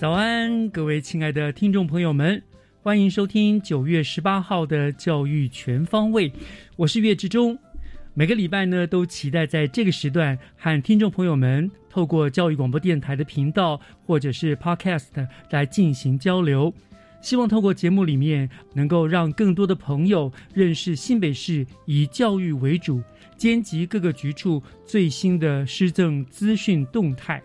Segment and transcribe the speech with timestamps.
[0.00, 2.42] 早安，各位亲爱的听众朋友们，
[2.82, 6.32] 欢迎收听九月十八号的教育全方位，
[6.74, 7.58] 我是岳志忠。
[8.14, 16.72] 每个礼拜呢，都期待在这个时段和听众朋友们透过教育广播电台的频道或者是 Podcast 来进行交流。
[17.20, 23.02] 希望透过节目里面，能够让更多的朋友认识新北市以教育为主，
[23.36, 27.42] 兼及各个局处最新的施政资讯动态。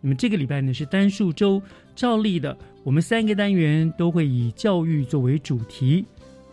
[0.00, 1.62] 那么这个礼拜呢是单数周，
[1.94, 6.06] 照例的，我们三个单元都会以教育作为主题。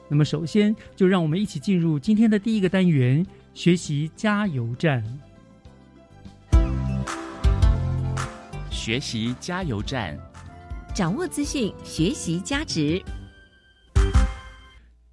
[0.10, 5.04] 那么首先就让我们一起进入今天的第一个单元——学习加油站。
[8.70, 10.18] 学习加油站，
[10.94, 13.02] 掌握资讯，学习价值。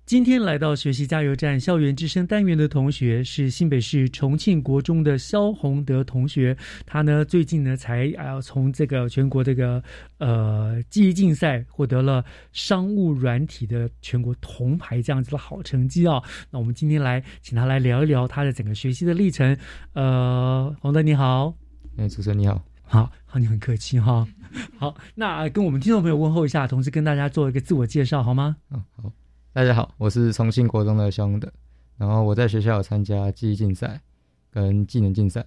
[0.07, 6.55] 今天来到学习加油站校园之声单元的同学是新北市重庆国中的肖宏德同学，
[6.85, 9.83] 他呢最近呢才啊从这个全国这个
[10.19, 12.23] 呃记忆竞赛获得了
[12.53, 16.23] 商务软体的全国铜牌这样子的好成绩啊。
[16.51, 19.57] 那我们今天来请他来聊一聊他的整个学习的历程。
[19.95, 21.55] 呃，宏德你好，
[21.97, 24.29] 哎，主持人你好，好好你很客气哈。
[24.77, 28.57] 好，那跟我们听众朋友问候一下，同时跟大家做一个自我介绍好吗？
[28.71, 29.11] 嗯，好，
[29.55, 31.49] 大家好，我是重庆国中的肖宏德，
[31.97, 34.03] 然后我在学校有参加记忆竞赛
[34.51, 35.47] 跟技能竞赛，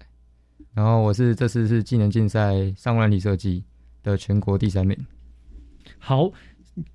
[0.72, 3.62] 然后我是这次是技能竞赛上万里设计
[4.02, 4.96] 的全国第三名。
[5.98, 6.32] 好，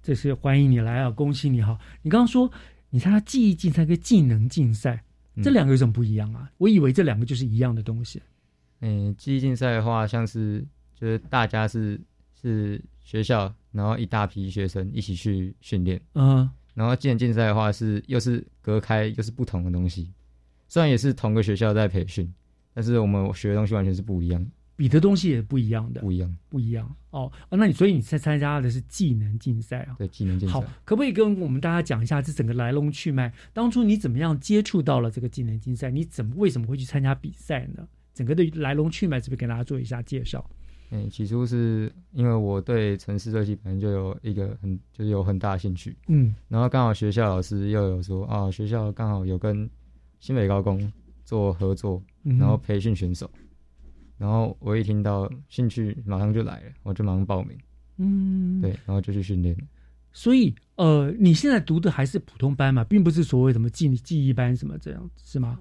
[0.02, 1.78] 这是欢迎你来啊，恭喜你哈！
[2.02, 2.52] 你刚刚说
[2.90, 5.04] 你参加记忆竞赛跟技能竞赛，
[5.44, 6.52] 这两个有什么不一样啊？
[6.58, 8.20] 我以为这两个就是一样的东西。
[8.80, 10.66] 嗯，记忆竞赛的话，像是
[11.00, 12.02] 就是大家是
[12.42, 20.12] 是学校，然后一大批学生一起去训练，嗯，然后技能竞赛的话是又是隔开又是不同的东西，
[20.68, 22.34] 虽然也是同个学校在培训，
[22.74, 24.46] 但是我们学的东西完全是不一样，
[24.76, 27.32] 比的东西也不一样的，不一样，不一样哦。
[27.50, 29.96] 哦那你所以你在参加的是技能竞赛啊？
[29.98, 30.54] 对，技能竞赛。
[30.54, 33.32] 好，可不可以跟我们大家讲一下这整个来龙去脉？
[33.54, 35.92] 当初你怎么样接触到了这个技能竞赛？
[35.92, 37.88] 你怎么为什么会去参加比赛呢？
[38.14, 40.48] 整个的来龙去脉，是不是给大家做一下介绍？
[40.96, 49.68] 嗯，起初是因为我对城市设计本身就有一个很就是有很大兴趣，嗯，然后刚好学校老师又有说啊，学校刚好有跟
[50.20, 50.92] 新北高工
[51.26, 53.28] 做合作，嗯然后培训选手，
[54.20, 57.58] 然后我一听到兴趣马上就来了，我就马上报名，
[57.98, 59.58] 嗯，对，然后就去训练。
[60.12, 65.60] 所以，呃，你现在读的还是普通班嘛，并不是所谓什么记记忆班什么这样，是吗？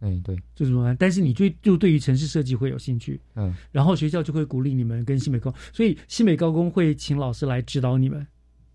[0.00, 8.26] 哎，对，就是说，但是你对就对于城市设计会有兴趣，嗯，然后学校就会鼓励你们跟新北高，所以新北高工会请老师来指导你们。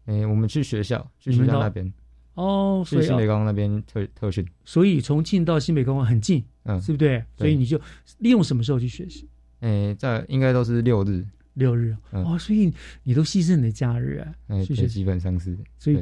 [0.06, 1.91] 哎，我们去学校，去学校那边，
[2.36, 7.24] 哦，所以去新北高工那边特特训，所以重庆到新北高工很近，嗯，是不对？
[7.36, 7.81] 所以你就
[8.19, 9.28] 利用什么时候去学习？
[9.62, 11.25] 哎，在应该都是六日，
[11.56, 12.71] 六日嗯哦，所以
[13.01, 14.86] 你都牺牲你的假日啊，哎，对，去学。
[14.86, 15.98] 基本上是，所以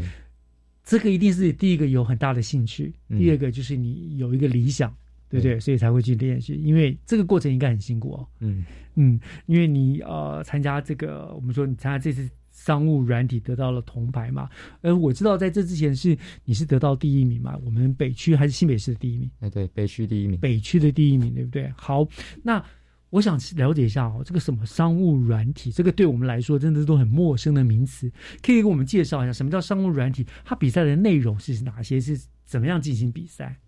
[0.83, 4.93] 这个一定是第一个有很大的兴趣，嗯第二个就是你有一个理想，
[5.33, 5.59] 对不对？
[5.59, 8.27] 所以才会去练习，因为这个过程应该很辛苦哦。
[8.39, 8.63] 嗯
[8.93, 14.47] 嗯，因为你呃参加这个，我们说你参加这次商务软体得到了铜牌嘛，
[14.81, 16.15] 呃，我知道在这之前是
[16.45, 19.31] 你是得到第一名嘛，我们北区还是新北市的第一名？
[19.39, 21.73] 哎，对，北区第一名，北区的第一名，对不对？
[21.75, 22.07] 好，
[22.43, 22.63] 那
[23.09, 28.11] 我想了解一下哦，这个什么商务软体，这个对我们来说真的都很陌生的名词，
[28.43, 30.23] 可以给我们介绍一下什么叫商务软体？
[30.45, 31.99] 它比赛的内容是哪些？
[31.99, 33.59] 是怎么样进行比赛？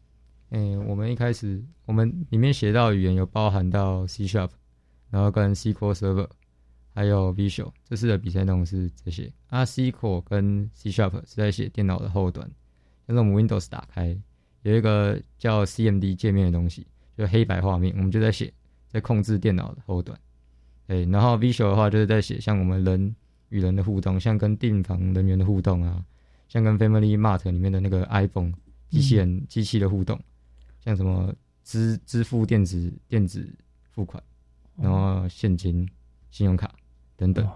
[0.56, 4.52] 诶、我们一开始我们里面写到语言有包含到 C Sharp，
[5.10, 6.30] 然后跟 SQL Server，
[6.94, 9.30] 还有 Visual，这次的比赛内容是这些。
[9.48, 12.50] 啊，SQL 跟 C Sharp 是在写电脑的后端，
[13.06, 14.18] 像是我们 Windows 打开
[14.62, 16.88] 有一个叫 CMD 界面的东西，
[17.18, 18.54] 就黑白画面，我们就在写，
[18.88, 20.18] 在控制电脑的后端。
[20.88, 23.14] 对，然后 Visual 的话就是在写像我们人
[23.50, 26.02] 与人的互动，像跟订房人员的互动啊，
[26.48, 28.54] 像跟 Family Mart 里面的那个 iPhone
[28.90, 30.18] 机器人、机器的互动，
[30.86, 31.34] 像什么
[31.64, 33.54] 支支付电子电子
[33.92, 34.24] 付款，
[34.78, 35.86] 然后现金、
[36.30, 36.74] 信用卡
[37.18, 37.46] 等等。
[37.46, 37.52] 哦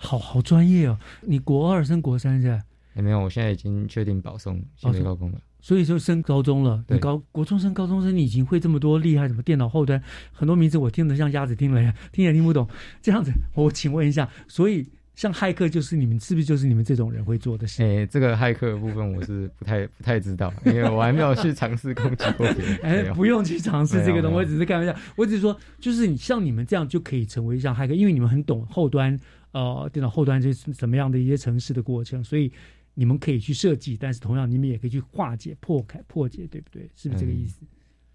[0.00, 0.96] 好好专业哦！
[1.22, 2.62] 你国二升国三是吧？
[2.94, 5.40] 也、没有，我现在已经确定保送新北高中了。
[5.60, 10.00] 所以就升高中了，对你高国中升高中生，你已经会这么多厉害，什么电脑后端
[10.30, 12.68] 很多名字我听得像鸭子听了呀，听也听不懂。
[13.02, 14.88] 这样子，我请问一下，所以
[15.18, 17.82] 像骇客就是你们是不是就是你们这种人会做的事？
[17.82, 22.78] 哎、这个骇客的部分我是不太不太知道，因为我还没有去尝试攻击过别人。
[22.86, 24.94] 哎不用去尝试这个东西，我只是开玩笑。
[25.16, 29.18] 我只是说，就是你像你们这样就可以成为像骇客，因为你们很懂后端，
[29.50, 32.52] 呃，电脑后端这是怎么样的一些程式的过程，所以
[32.94, 36.88] 你们可以去设计，但是同样你们也可以去化解、破开、破解，对不对？
[36.94, 37.62] 是不是这个意思？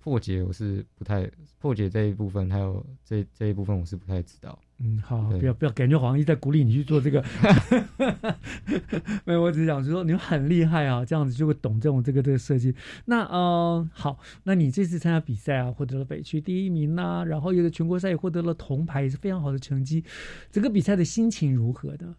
[0.03, 4.59] 破解我是不太破解这一部分，还有这这一部分我是不太知道。
[4.79, 7.23] 嗯，好，不要不要，感觉好像一直在鼓励你去做这个。
[9.23, 12.75] 没有，我只是想说你们很厉害啊，这样子就会懂这种这个这个设计。
[13.05, 20.03] 那呃，好，那你这次参加比赛啊，获得了北区第一名呐、然后有的全国赛也获得了铜牌，也是非常好的成绩。
[20.51, 22.13] 整个比赛的心情如何的？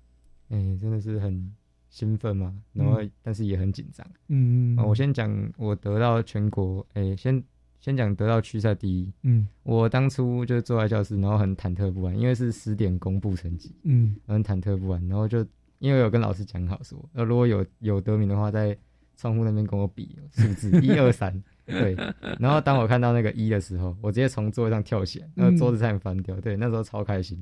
[0.49, 1.53] 哎、真的是很
[1.91, 4.07] 兴奋嘛，然后、但是也很紧张。
[4.29, 7.45] 嗯，啊，我先讲我得到全国，哎、先
[7.85, 9.13] 先讲得到区赛第一。
[9.25, 15.07] 嗯我当初就坐在教室，然后很忐忑不安，因为是十点公布成绩，嗯很忐忑不安。
[15.07, 15.47] 然后就
[15.81, 18.75] 因为有跟老师讲好说，呃，如果有有得名的话，在
[19.19, 21.31] 窗户那边跟我比数字 一二三，
[21.67, 21.95] 对。
[22.41, 26.41] 然后当我看到那个一的时候，我直接从座位上跳起来，那个桌子差点翻掉。
[26.41, 27.39] 对，那时候超开心。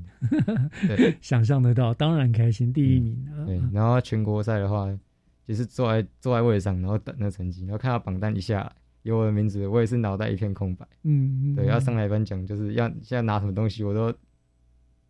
[0.88, 3.46] 对 想象得到，当然开心，第一名啊。
[3.46, 4.92] 对，然后全国赛的话，
[5.46, 10.86] 就是坐在坐在位上，然后等那成绩，然后看到榜单一下来有我的名字，我也是脑袋一片空白。
[11.02, 14.12] 嗯，嗯对，要上来颁奖，就是要现在拿什么东西，我都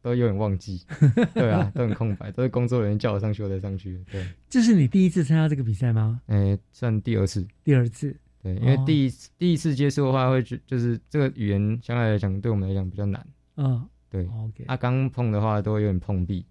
[0.01, 0.85] 都有点忘记。
[1.35, 4.03] 对啊，都很空白，都是工作人员叫我上去，我才上去。
[4.11, 6.21] 对，这是你第一次参加这个比赛吗？
[6.27, 7.47] 诶、算第二次。
[7.63, 8.17] 第二次？
[8.43, 13.25] 对，因为哦第一次、第一次接触的话，会觉就是这个语言相对来讲，对我们来讲比较难。
[13.57, 14.65] 嗯对，，OK。
[14.67, 16.45] 啊，刚碰的话都会有点碰壁，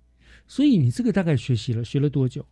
[0.48, 2.46] 所以你这个大概学习了，学了多久？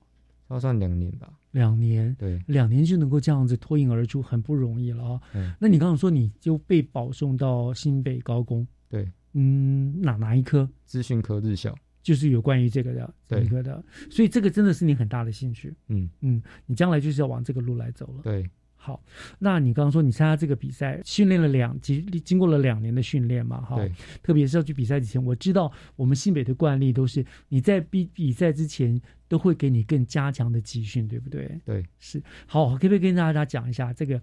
[0.49, 1.31] 要算两年吧。
[1.51, 2.15] 两年。
[2.19, 10.69] 对，两年就能够这样子脱颖而出，很不容易了啊、嗯，那你刚刚说你就被保送到新北高工，对，嗯，哪哪一科？
[10.85, 11.75] 资讯科日校。
[12.01, 18.21] 就是有关于这个的这对一个的，所以这个真的是你很大的兴趣，嗯，嗯，你将来就是要往这个路来走了。
[18.23, 18.49] 对，
[18.89, 18.99] 好，
[19.37, 23.91] 那你刚刚说你参加这个比赛，训练了两经经过了两年的训练嘛，哈，对，
[24.23, 31.61] 特别是要去比赛之前，我知道我们新北的惯例都是你在比比赛之前都会给你更加强的集训，对不对？
[31.63, 32.19] 对，是。
[32.47, 34.19] 好，可不可以跟大家讲一下这个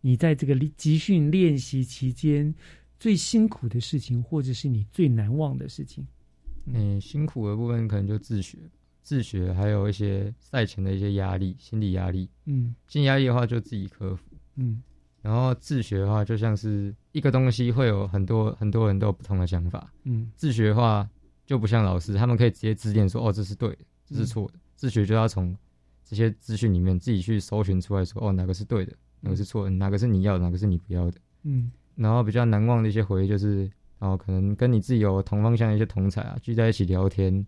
[0.00, 2.52] 你在这个集训练习期间
[2.98, 6.04] 最辛苦的事情，或者是你最难忘的事情？
[6.66, 8.58] 嗯，辛苦的部分可能就自学，
[9.08, 12.28] 自学还有一些赛前的一些压力，心理压力。
[12.44, 14.22] 嗯心理压力的话就自己克服。
[14.56, 14.82] 嗯
[15.22, 19.90] 然后自学的话，就像是一个东西会有很多很多人都有不同的想法。
[20.04, 21.08] 嗯自学的话
[21.46, 24.58] 就不像老师，他们可以直接指点说，哦，这是对的，这是错的。
[24.76, 25.56] 自学就要从
[26.04, 31.18] 这些资讯里面自己去搜寻出来说，哦，哪个是对的，哪个是错的，哪个是你要的，哪个是你不要的。
[31.44, 37.46] 嗯然后比较难忘的一些回忆就是，然后可能跟你自己有同方向的一些同才啊，聚在一起聊天，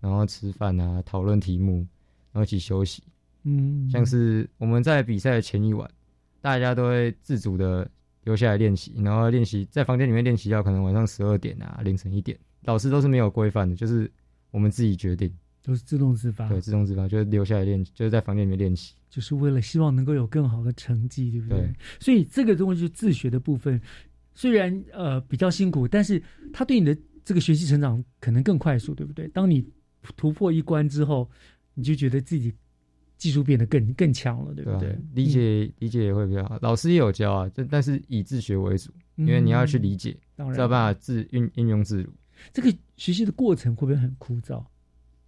[0.00, 1.86] 然后吃饭啊，讨论题目，
[2.32, 3.02] 然后一起休息。
[3.44, 5.88] 嗯，像是我们在比赛的前一晚，
[6.40, 7.90] 大家都会自主的
[8.24, 14.10] 留下来练习，然后练习在房间里面练习到可能晚上十二点啊，凌晨一点，老师都是没有规范的，就是
[14.50, 18.94] 我们自己决定，都是自动自发，对，自动自发，就是留下来练，就是在房间里面练习。
[19.08, 21.58] 就是为了希望能够有更好的成绩，对不对？
[21.60, 23.80] 对所以这个东西自学的部分，
[24.34, 29.26] 虽然呃比较辛苦，但是它对你的这个学习成长可能更快速，对不对？
[29.28, 29.66] 当你
[30.16, 31.28] 突破一关之后，
[31.74, 32.54] 你就觉得自己
[33.16, 34.98] 技术变得更更强了，对不对？
[35.14, 42.10] 理解、理解也会比较好，老师也有教啊，但但是以自学为主，嗯，因为你要去理解，当然才有办法自运应用自如。
[42.52, 44.64] 这个学习的过程会不会很枯燥？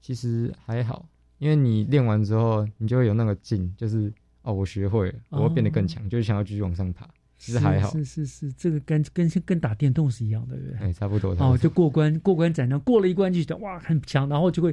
[0.01, 1.07] 其实还好，
[1.39, 7.07] 因为你练完之后，你就会有那个劲，就是哦，我学会了，我会变得更强，就是想要继续往上爬。
[7.43, 10.79] 其实还好是是是是，这个跟跟跟打电动是一样的，对不对？
[10.79, 11.33] 哎、差不多。
[11.41, 14.73] 哦，就过关过关斩将，过了一关就觉得哇很强，然后就会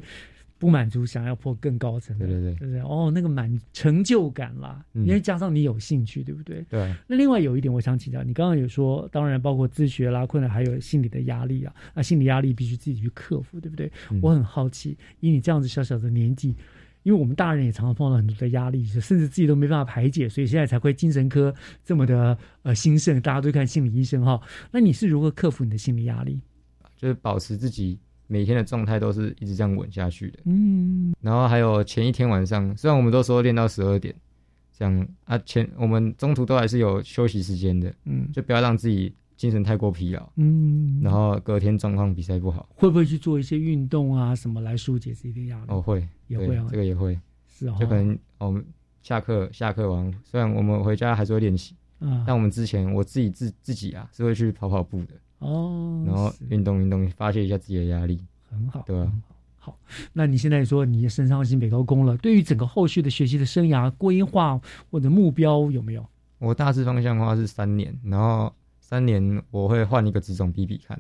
[0.60, 2.82] 不满足，想要破更高层的，对对对对不对？
[2.82, 6.64] 哦，那个满成就感啦，嗯因为加上你有兴趣，对不对？
[6.70, 13.92] 对啊，那另外有一点，我想请教你，刚刚有说，当然包括自学啦、困难，还有心理的压力啊，啊，心理压力必须自己去克服，对不对？
[14.12, 16.54] 嗯我很好奇，以你这样子小小的年纪，
[17.04, 21.54] 因为我们大人也常常碰到很多的压力，甚至自己都没办法排解，所以现在才会精神科
[21.84, 24.40] 这么的呃兴盛，大家都看心理医生哈。
[24.72, 26.42] 那你是如何克服你的心理压力？
[26.98, 30.40] 就是保持自己每天的状态都是一直这样稳下去的。
[30.46, 34.14] 嗯然后还有前一天晚上，虽然我们都说练到十二点，
[34.78, 42.68] 这样啊前我们中途都还是有休息时间的，嗯就不要让自己精神太过疲劳，嗯，然后隔天状况比赛不好。
[42.76, 45.66] 会不会去做一些运动啊什么来疏解这些压力？
[45.70, 47.18] 哦，会，也会啊这个也会，
[47.48, 48.62] 是哦，就可能我们
[49.02, 58.20] 下课下课完，虽然我们回家还是会练习，啊但我们之前我自己自自己啊是会去跑跑步的，哦，然后是运动运动，发泄一下自己的压力。
[58.50, 59.10] 很好，对啊
[59.58, 59.72] 好。
[59.72, 59.80] 好，
[60.12, 64.60] 那你现在说你升上新北高工了，对于整个后续的学习的生涯规划
[64.92, 66.06] 或者目标有没有？
[66.40, 68.54] 我大致方向的话是三年，然后
[68.90, 71.00] 三年我会换一个职种比比看，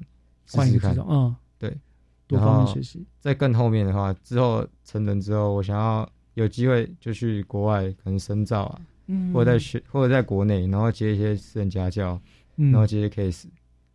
[0.51, 0.93] 换一个职。
[0.93, 1.75] 种，嗯，对，
[2.27, 12.21] 多方面学习，在更后面的话，之后成人之后，我想要有机会就去国外，可能深造啊，嗯或者在学，或者在国内，然后接一些私人家教，
[12.57, 13.45] 嗯然后接一些 case，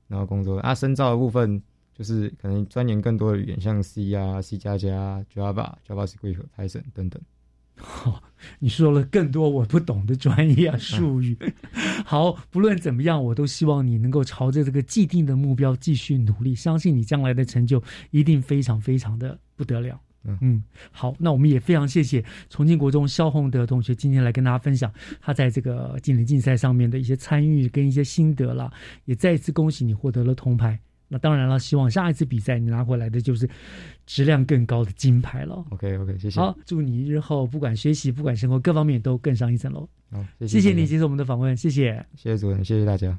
[0.08, 0.74] 然后工作啊。
[0.74, 1.62] 深造的部分
[1.94, 7.22] 就是可能钻研更多的语言，像 C 啊、C 加加、Java、JavaScript、Python 等等。
[7.76, 8.22] 好，
[8.60, 11.36] 你说了更多我不懂的专业啊术语。
[12.06, 20.00] 好，不论怎么样，我都希望你能够朝着这个既定的目标继续努力，相信你将来的成就一定非常非常的不得了。
[20.26, 24.90] 嗯好，那我们也非常谢谢重庆国中肖宏德同学今天来跟大家分享
[25.20, 28.72] 他在这个技能竞赛上面的一些参与跟一些心得了，
[29.04, 30.80] 也再一次恭喜你获得了铜牌。
[31.08, 33.48] 那当然了，希望下一次比赛你拿回来的就是
[34.06, 35.64] 质量更高的金牌了。
[35.70, 36.40] OK OK，谢谢。
[36.40, 39.88] 好，祝你日后不管学习、不管生活各方面都更上一层楼。
[40.10, 42.04] 好，谢谢你接受我们的访问，谢谢。
[42.14, 43.18] 谢谢主任，谢谢大家。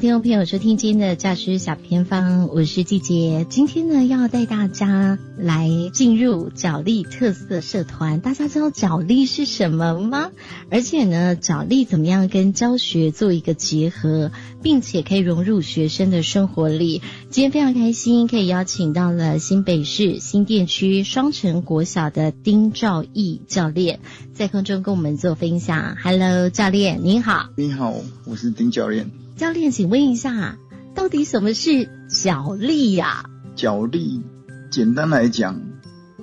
[0.00, 3.46] 听众朋友收听今天的教师小偏方，我是季杰。
[3.48, 8.20] 今天呢，要带大家来进入角力特色社团。
[8.20, 10.32] 大家知道角力是什么吗？
[10.70, 17.00] 而且呢，角力怎么样跟教学做一个结合，并且可以融入学生的生活里。
[17.30, 24.00] 今天非常开心，可以邀请到了新北市新店区双城国小的丁兆义教练，
[24.34, 25.96] 在空中跟我们做分享。
[26.04, 27.48] Hello，教练您好。
[27.56, 27.94] 你好，
[28.26, 29.25] 我是丁教练。
[29.36, 30.56] 教练，请问一下，
[30.94, 34.22] 到底什么是脚力呀、脚力，
[34.70, 35.60] 简单来讲，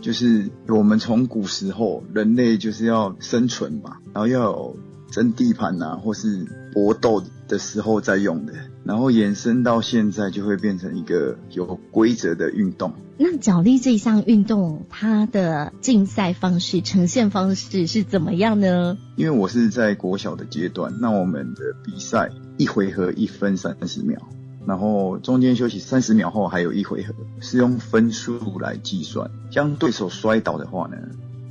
[0.02, 4.78] 就是我们从古时候人类就是要生存嘛，然后要有
[5.12, 8.54] 争地盘啊，或是搏斗的时候在用的，
[8.86, 12.94] 然后延伸到现在就会变成一个有规则的运动。
[13.18, 18.98] 那脚力这项运动，它的竞赛方式、呈现方式是怎么样呢？
[19.16, 24.20] 因为我是在国小的阶段，那我们的比赛一回合一分三十秒，
[24.66, 29.30] 然后中间休息三十秒后还有一回合，是用分数来计算。
[29.52, 30.98] 将对手摔倒的话呢，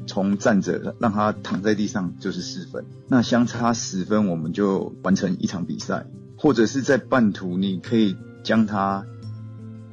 [0.06, 6.06] 从站着让他躺在地上就是四分，那相差十分我们就完成一场比赛，
[6.42, 9.06] 或者是在半途你可以将它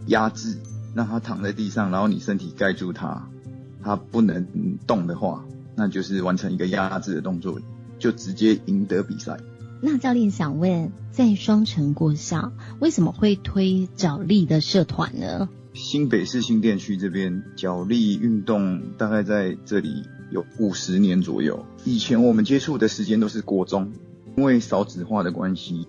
[0.07, 0.57] 压制，
[0.95, 3.29] 让它躺在地上，然后你身体盖住它，
[3.83, 4.47] 它不能
[4.87, 7.61] 动的话，那就是完成一个压制的动作，
[7.99, 9.37] 就直接赢得比赛。
[9.79, 15.47] 那教练想问，在双城国校为什么会推角力的社团呢？
[15.75, 21.63] 新北市新店区这边角力运动大概在这里有五十年左右。
[21.85, 23.93] 以前我们接触的时间都是国中，
[24.35, 25.87] 因为少子化的关系，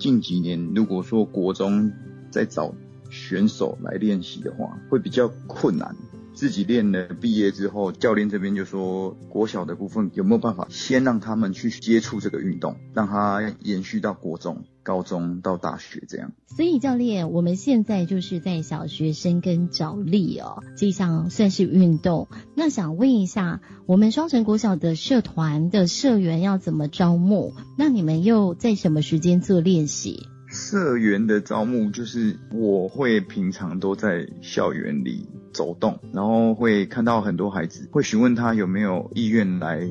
[0.00, 1.92] 近几年如果说国中
[2.30, 2.74] 在找
[3.10, 5.94] 选手来练习的话，会比较困难。
[6.40, 16.32] 自己练了，毕业之后，教练这边就说，国小的部分有没有办法先让他们去接触这个运动，让他延续到国中、高中到大学这样。
[16.46, 22.26] 所以教练，我们现在就是在小学生跟找力哦，这项算是运动。
[22.54, 27.52] 那想问一下，我们双城国小的社团的社员要怎么招募？
[27.76, 30.26] 那你们又在什么时间做练习？
[30.50, 39.88] 社员的招募就是我会平常都在校园里走动，然后会看到很多孩子，会询问他有没有意愿来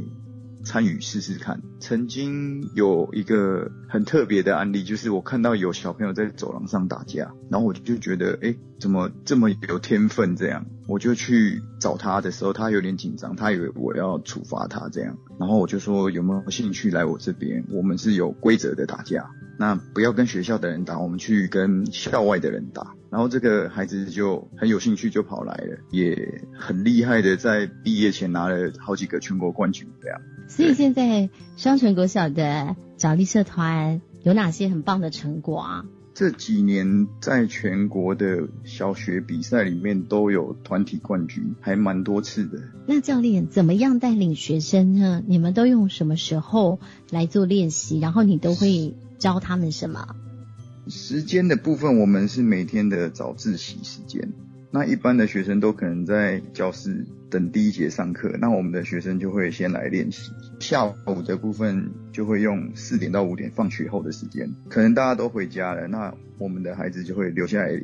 [0.65, 1.61] 参与试试看。
[1.79, 10.35] 曾经有一个很特别的案例，就是我看到有小朋友在走廊上打架，然后我就觉得，哎，怎么这么有天分？
[10.35, 17.65] 这样，我就去找他的时候，他有点紧张，他以为我要处罚他这样，然后我就说有没有兴趣来我这边？
[17.71, 19.31] 我们是有规则的打架。
[19.59, 22.95] 那不要跟学校的人打，我们去跟校外的人打。
[23.09, 30.21] 然后这个孩子就很有兴趣，就跑来了，也很厉害的，在毕业前拿了好几个全国冠军这样。
[30.47, 35.85] 所以现在双城国小的找力社团有哪些很棒的成果啊？
[36.13, 42.61] 这几年在全国的小学比赛里面都有团体冠军，还蛮多次的。
[42.87, 45.21] 那教练怎么样带领学生呢？
[45.27, 47.99] 你们都用什么时候来做练习？
[47.99, 48.95] 然后你都会。
[49.19, 50.15] 教他们什么？
[50.87, 54.33] 时间的部分，我们是每天的早自习时间。
[54.71, 60.31] 那一般的学生都可能在教室等第一节上课，那我们的学生就会先来练习。
[60.59, 67.83] 下午的部分就会用四点到五点放学后的时间，可能大家都回家了，那我们的孩子就会留下来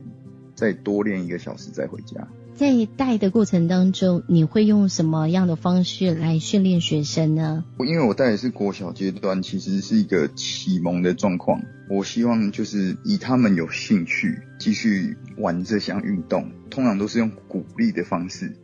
[0.53, 2.27] 再多练一个小时再回家。
[2.55, 7.65] 在带的过程当中，你会用什么样的方式来训练学生呢？
[7.85, 11.61] 因为我带的是国小阶段，其实是一个启蒙的状况。
[11.89, 18.55] 我希望就是以他们有兴趣继续玩这项运动，通常都是用鼓励的方式，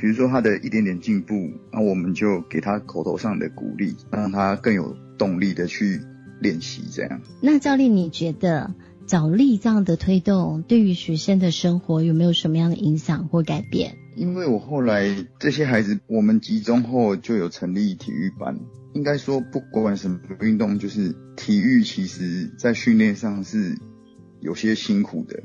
[0.00, 6.00] 比如说他的一点点进步，那我们就给他口头上的鼓励，让他更有动力的去
[6.40, 6.84] 练习。
[6.92, 7.20] 这样。
[7.40, 8.72] 那教练，你觉得？
[9.06, 13.96] 找力这样的推动，对于学生的生活有没有什么样的影响或改变？
[14.16, 18.58] 因为我后来这些孩子，我们集中后就有成立体育班。
[18.94, 23.76] 应该说，不管什么运动，就是体育，其实在训练上是
[24.40, 25.42] 有些辛苦的。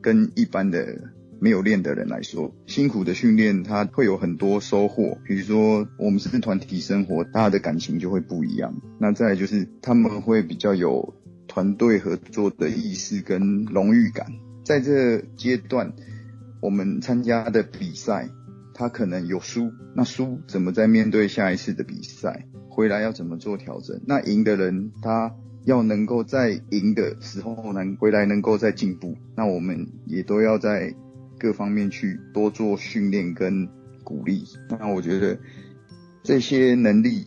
[0.00, 1.10] 跟一般的
[1.40, 5.18] 没有练的人来说，辛苦的训练，他会有很多收获。
[5.26, 8.74] 比如说，我们是团体生活，大家的感情就会不一样。
[8.98, 11.14] 那再就是他们会比较有。
[11.52, 14.26] 团队合作的意识跟荣誉感，
[14.64, 15.92] 在这阶段，
[16.62, 18.30] 我们参加的比赛，
[18.72, 24.00] 他可能有输，那输怎么在面对下一次的比赛，回来要怎么做调整？
[24.06, 25.34] 那赢的人，他
[25.66, 30.94] 要能够在赢的时候能回来能够再进步，那我们也都要在
[31.38, 33.68] 各方面去多做训练跟
[34.02, 34.42] 鼓励。
[34.80, 35.38] 那我觉得
[36.22, 37.26] 这些能力，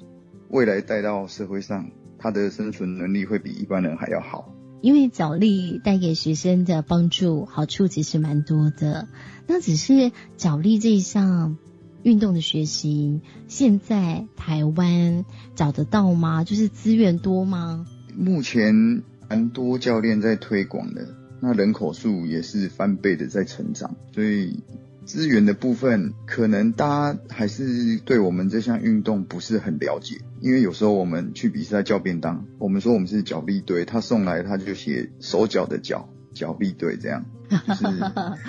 [0.50, 1.92] 未来带到社会上。
[2.26, 9.08] 他的生存能力会比一般人还要好，因为脚力带给学生的帮助好处其实蛮多的。
[9.46, 11.56] 那只是脚力这一项
[12.02, 16.44] 运动的学习，现在台湾找得到吗？
[16.44, 17.86] 就是资源多吗？
[18.18, 21.08] 目前蛮多教练在推广的，
[21.40, 24.64] 那人口数也是翻倍的在成长，所以。
[25.06, 37.84] 资源的部分，可能大家还是对我们这项运动不是很了解，因为有时候我们去比赛叫便当，我们说我们是脚臂队，他送来他就写手脚的脚，脚臂队这样，就是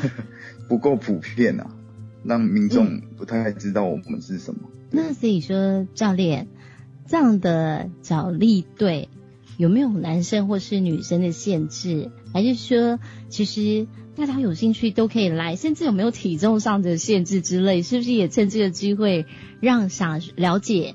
[0.69, 1.71] 不够普遍啊，
[2.23, 4.61] 让民众不太知道我们是什么。
[4.91, 6.49] 那所以说，教练
[7.07, 9.09] 这样的脚力队
[9.57, 13.87] 有没有男生或是女生的限制，还是说其实？
[14.17, 19.27] 大家有兴趣都可以来，甚至有没有体重上的限制之类，是不是也趁这个机会
[19.61, 20.95] 让想了解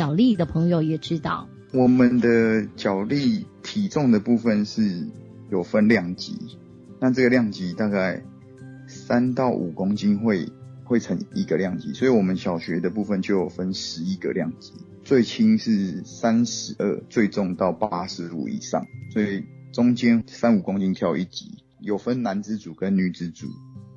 [0.00, 1.46] 脚力的朋友也知道？
[1.74, 5.06] 我们的脚力体重的部分是
[5.50, 6.38] 有分量级，
[6.98, 8.22] 那这个量级大概
[8.88, 10.48] 三到五公斤会
[10.84, 14.72] 会成一个量级，所以我们小学的部分就有分十一个量级，
[15.04, 21.62] 最轻是三十二，最重到八十五以上，所以中间三五公斤跳一级。
[21.78, 23.48] 有分男子组跟女子组，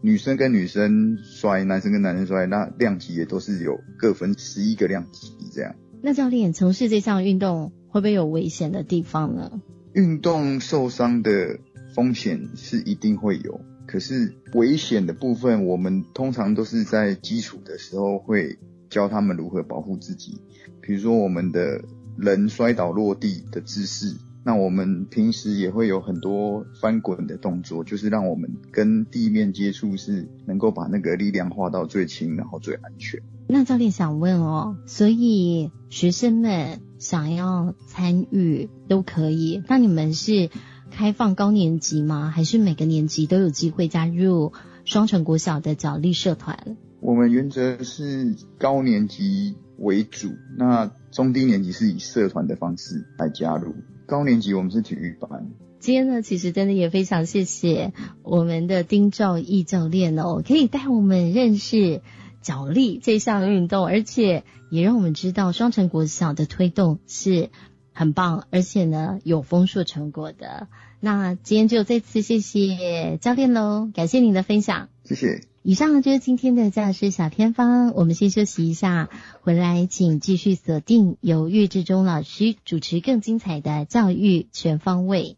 [0.02, 5.74] 女生跟女生摔，男生跟男生摔，那量级也都是有各分十一个量级这样。
[6.06, 9.62] 那教练从事这项运动会不会有危险的地方呢？
[9.94, 11.58] 运动受伤的
[11.96, 18.58] 风险是一定会有，可是危险的部分，我们通常都是在基础的时候会
[18.89, 20.42] 教他们如何保护自己，
[20.82, 21.86] 比如说我们的
[22.18, 24.13] 人摔倒落地的姿势。
[24.46, 33.22] 那我们平时也会有很多翻滚的动作，就是让我们跟地面接触是能够把那个力量化到最轻，然后最安全。
[33.48, 39.64] 那教练想问哦，所以学生们想要参与都可以。
[39.70, 40.50] 那你们是
[40.92, 42.30] 开放高年级吗？
[42.30, 44.52] 还是每个年级都有机会加入
[44.84, 46.76] 双城国小的角力社团？
[47.00, 53.74] 我们原则是高年级为主，那中低年级是以社团的方式来加入。
[54.06, 55.52] 高年级我们是体育班。
[55.80, 57.92] 今天呢，其实真的也非常谢谢
[58.24, 62.02] 我们的丁兆义教练哦，可以带我们认识
[62.42, 67.50] 脚力这项运动，而且也让我们知道双城国小的推动是
[67.92, 70.68] 很棒，而且呢有丰硕成果的。
[71.02, 75.53] 那今天就再次谢谢教练喽，感谢您的分享，谢谢。
[75.65, 79.08] 以上就是今天的教师小偏方，我们先休息一下，
[79.39, 85.38] 回来请继续锁定由岳志忠老师主持更精彩的教育全方位。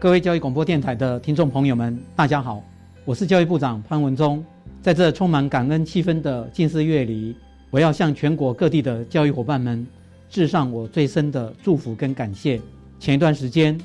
[0.00, 2.62] 各位教育广播电台的听众朋友们，大家好，
[3.04, 4.44] 我是教育部长潘文忠。
[4.80, 7.34] 在这充满感恩气氛的近四月里，
[7.68, 9.84] 我要向全国各地的教育伙伴们
[10.30, 12.60] 致上我最深的祝福跟感谢。
[13.00, 13.76] 前一段时间，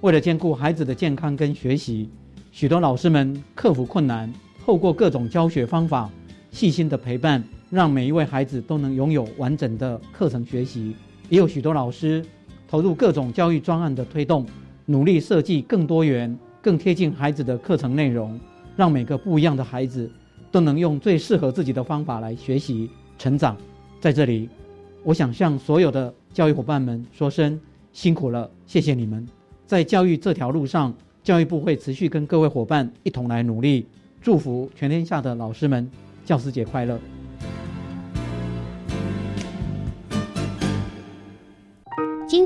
[0.00, 2.08] 为了兼顾孩子的健康跟学习，
[2.52, 4.32] 许多老师们克服困难，
[4.64, 6.08] 透过各种教学方法，
[6.52, 10.94] 细心的陪伴，让每一位孩子都能拥有完整的课程学习。
[11.28, 12.24] 也有许多老师
[12.68, 14.46] 投入各种教育专案的推动。
[14.90, 18.40] 努力设计更多元、更贴近孩子的课程内容，
[18.74, 20.10] 让每个不一样的孩子
[20.50, 23.54] 都能用最适合自己的方法来学习成长。
[24.00, 24.48] 在这里，
[25.04, 27.60] 我想向所有的教育伙伴们说声
[27.92, 29.28] 辛苦了，谢谢你们！
[29.66, 33.84] 在教育这条路上，教育部会持续跟各位伙伴一同来努力，
[34.22, 35.86] 祝福全天下的老师们
[36.24, 36.98] 教师节快乐！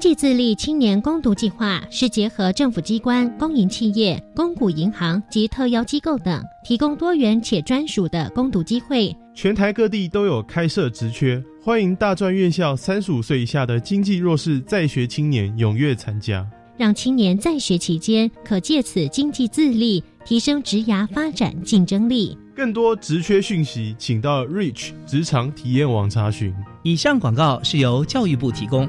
[0.03, 9.17] 济自立青年攻读计划是结合政府机关、公营企业、公股银行及特邀机构等，提供多元且专属的攻读机会。
[9.33, 16.45] 全台各地都有开设职缺，欢迎大专院校三十五岁以下的经济弱势在学青年踊跃参加，
[16.77, 22.37] 让青年在学期间可借此经济自立，提升职涯发展竞争力。
[22.57, 26.53] 更多职缺讯息，请到 Reach 职场体验网查询。
[26.83, 28.88] 以上广告是由教育部提供。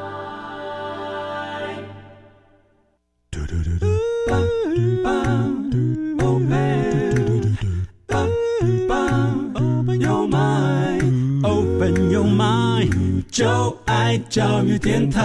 [13.31, 15.21] 就爱教育电台。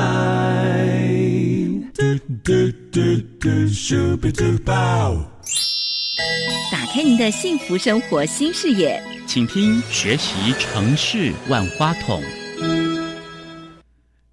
[6.70, 12.22] 打开您的幸福生活新视野，请听学习城市万花筒。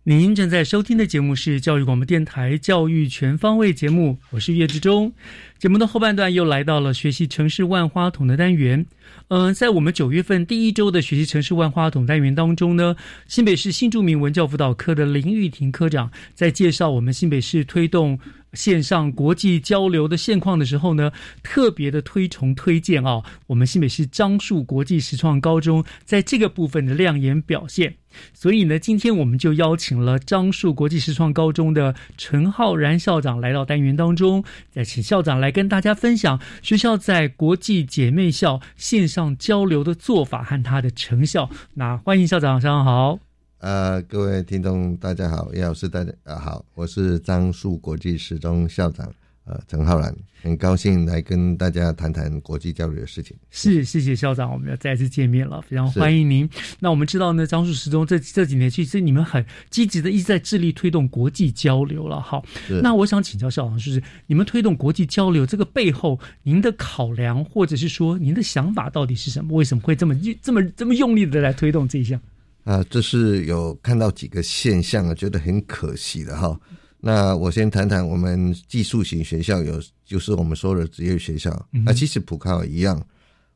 [0.06, 5.14] 您正在收听的节目是教育广播电台《教育全方位》节目，我是岳志忠。
[5.58, 8.86] 节目的后半段又来到了学习城市万花筒的单元。
[9.30, 12.98] 嗯，在我们九月份第一周的学习城市万花筒单元当中呢，
[13.30, 18.20] 新北市新著名文教辅导科的林玉婷科长在介绍我们新北市推动
[18.54, 21.12] 线上国际交流的现况的时候呢，
[21.42, 27.96] 特别的推崇推荐啊，我们新北市樟树国际实创高中在这个部分的亮眼表现。
[28.32, 41.50] 所以呢，今天我们就邀请了樟树国际实创高中的陈浩然校长来到单元当中，再请校长来跟大家分享学校在国际姐妹校线上交流的做法和它的成效。
[41.74, 43.33] 那欢迎校长，上午好。
[43.64, 49.10] 呃，各位听众大家好，叶老师大家啊好，我是樟树国际十中校长。
[49.46, 53.38] 呃，陈浩然，很高兴来跟大家谈谈国际交流的事情。
[53.50, 56.50] 是，谢谢校长，我们要再次见面了，非常欢迎您。
[56.82, 62.20] 那我们知道呢，樟树十中这这几年其实你们很积极的一直在致力推动国际交流了。
[62.20, 62.44] 好，
[62.82, 69.56] 那我想请教校长，就是你们推动国际交流这个背后，您的考量或者是说您的想法到底是什么？
[69.56, 72.20] 为什么会这么这么这么用力的来推动这一项？
[72.64, 76.60] 啊，这是有看到几个现象啊，觉得很可惜的哈。
[77.00, 81.68] 那我先谈谈我们技术型学校有，就是我们说的职业学校。
[81.72, 83.06] 那其实普考一样，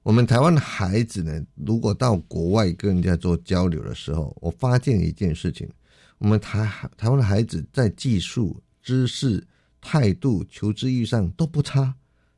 [0.03, 5.69] 我们台湾的孩子呢，如果到国外跟人家做交流的时候，我发现一件事情：
[6.17, 9.41] 我们台台湾的孩子在技术、知识、
[9.79, 11.95] 态度、求知欲上都不差，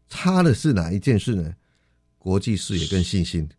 [0.07, 1.51] 差的是哪一件事呢？
[2.19, 3.49] 国际视野跟信心。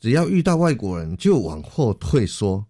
[0.00, 2.64] 只要遇到外国人就往后退缩，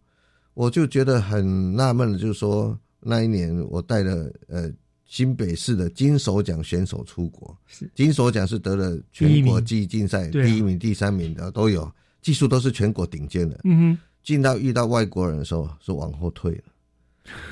[0.55, 2.79] 我就觉得很纳闷的，就是说。
[3.01, 4.69] 那一年，我带了呃
[5.05, 7.57] 新北市的金手奖选手出国。
[7.95, 11.89] 金手奖是得了全国技艺竞赛第一名、第三名的都有，
[12.21, 13.61] 技术都是全国顶尖的。
[13.63, 16.65] 嗯哼，进到遇到外国人的时候，是往后退了。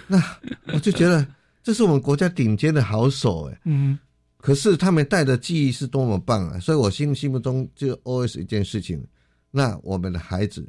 [0.09, 0.21] 那
[0.75, 1.25] 我就觉得
[1.63, 3.61] 这是我们国家顶尖的好手哎。
[3.67, 3.97] 嗯，
[4.39, 6.59] 可是他们带的技艺是多么棒啊！
[6.59, 9.01] 所以我心心目中就 always 一件事情：
[9.57, 10.69] 那我们的孩子。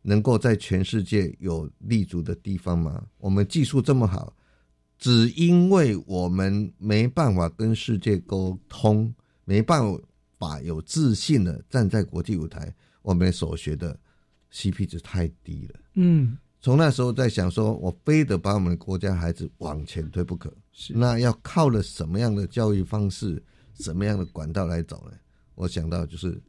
[0.00, 3.04] 能够在全世界有立足的地方吗？
[3.18, 4.32] 我们技术这么好，
[4.96, 9.12] 只因为我们没办法跟世界沟通，
[9.44, 9.82] 没办
[10.38, 12.72] 法有自信的站在国际舞台，
[13.02, 13.98] 我们所学的
[14.50, 15.80] CP 值太低了。
[15.94, 20.50] 嗯，从那时候在想说，我非得把我们的国家孩子往前推不可。
[20.72, 23.42] 是，那要靠了什么样的教育方式，
[23.74, 25.16] 什么样的管道来走呢？
[25.54, 26.40] 我想到就是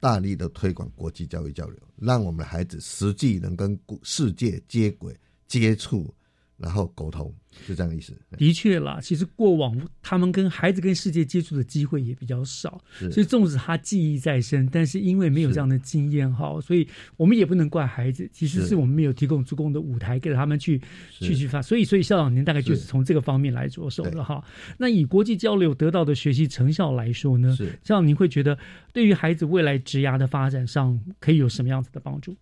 [0.00, 6.14] 大力的推广国际教育交流，让我们的孩子实际能跟世界接轨、接触。
[6.58, 7.32] 然后沟通，
[7.66, 8.12] 是这样的意思。
[8.36, 18.28] 的确啦，其实过往他们跟孩子跟世界接触的机会也比较少，所以纵使他记忆再深，但是因为没有这样的经验哈，所以我们也不能怪孩子。
[18.32, 21.62] 其实是我们没有提供足够的舞台给他们去去去发。
[21.62, 24.42] 所以，所以校长您大概就是从这个方面来着手的哈。
[24.76, 28.58] 那以国际交流得到的学习成效来说呢，校长您会觉得
[28.92, 32.36] 对于孩子未来职涯的发展上可以有什么样子的帮助？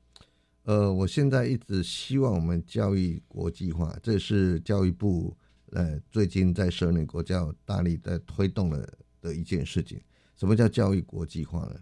[0.67, 5.33] 呃，我现在一直希望我们教育国际化，这是教育部
[5.71, 10.01] 呃最近在十二年国教大力在推动的的一件事情。
[10.37, 11.77] 什么叫教育国际化呢？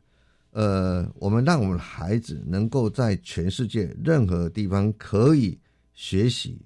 [0.51, 5.59] 呃，我们让我们的孩子能够在全世界任何地方可以
[5.95, 6.61] 学习、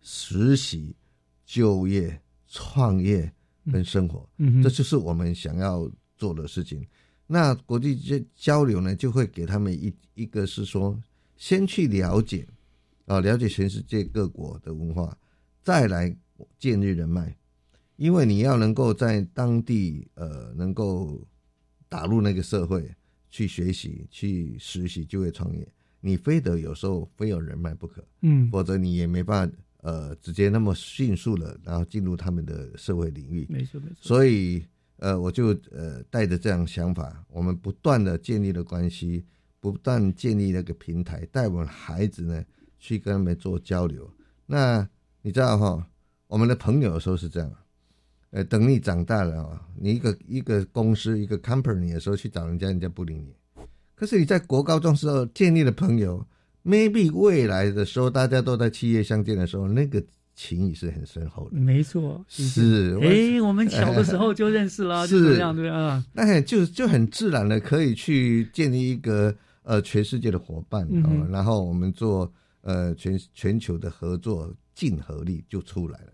[0.00, 0.96] 实习、
[1.44, 3.30] 就业、创业
[3.70, 4.26] 跟生活，
[4.62, 6.82] 这就是我们想要做的事情。
[7.26, 10.98] 那国际交交流呢，就会给他们一一个是说。
[11.38, 12.46] 先去了解，
[13.06, 15.16] 啊，了解全世界各国的文化，
[15.62, 16.14] 再来
[16.58, 17.34] 建立人脉。
[17.96, 21.26] 因为你要能够在当地，呃，能够
[21.88, 22.94] 打入那个社会
[23.30, 25.66] 去学习、去实习、就业、创业，
[26.00, 33.46] 你非得有时候非有人脉不可，嗯，否则你也没办法，呃，直接那么迅速的，然后进入他们的社会领域。
[33.48, 33.96] 没错，没错。
[34.00, 34.64] 所以，
[34.98, 39.24] 呃，我就呃带着这样想法，我们不断的建立了关系。
[39.60, 42.44] 不断建立那个平台，带我们孩子呢
[42.78, 44.08] 去跟他们做交流。
[44.46, 44.88] 那
[45.20, 45.86] 你知道哈，
[46.26, 47.52] 我们的朋友有时候是这样，
[48.30, 53.34] 呃，等你长大了啊，你一个一个公司一个 company 的时候去找人家，人家不理你。
[53.94, 56.24] 可是你在国高中时候建立的朋友
[56.64, 60.00] ，maybe 未来的时候大家都在企业相见的时候，那个
[60.36, 61.56] 情谊是很深厚的。
[61.56, 62.96] 没错，是。
[63.02, 66.04] 哎，我们小的时候就认识了， 是这样对啊。
[66.12, 69.34] 那就就很自然的可以去建立一个。
[69.68, 76.12] 呃，全世界的伙伴啊，然后我们做呃全全球的合作，竞合力就出来了。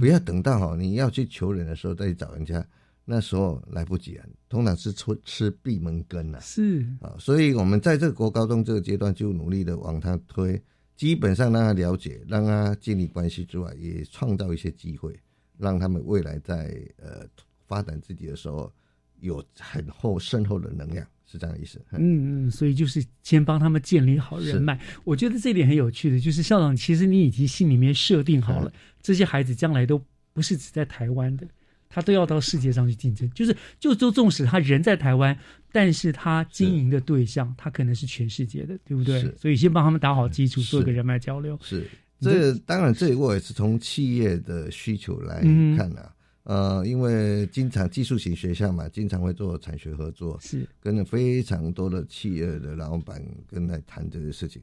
[0.00, 2.66] 不要等到哈你要去求人的时候再去找人家，
[3.04, 4.26] 那时候来不及啊。
[4.48, 6.40] 通常是出吃闭门羹了。
[6.40, 10.60] 是啊，所以我们在这个国高中这个阶段就努力的往他推，
[10.96, 15.16] 基本上让他了解，让他建立关系之外，也创造一些机会，
[15.56, 17.24] 让他们未来在呃
[17.68, 18.72] 发展自己的时候
[19.20, 21.06] 有很厚深厚的能量。
[21.28, 24.80] 是这样的意思，嗯嗯，所以就是先帮他们建立好人脉。
[25.02, 30.00] 我觉得这点很有趣的，就是校长，其实你已经心里面设定好了，这些孩子将来都
[30.32, 31.44] 不是只在台湾的，
[31.88, 33.28] 他都要到世界上去竞争。
[33.30, 35.36] 就是就就纵使他人在台湾，
[35.72, 39.28] 但是他经营的对象，他可能是全世界的，对不对？
[39.36, 41.58] 所以先帮他们打好基础，做一个人脉交流。
[41.60, 45.40] 是，这当然，这我也是从企业的需求来
[45.76, 46.12] 看的。
[46.48, 50.64] 呃，因为经常技术型学校嘛，经常会做产学合作，是。
[50.80, 54.62] 跟非常多的企业的老板跟来谈这个事情。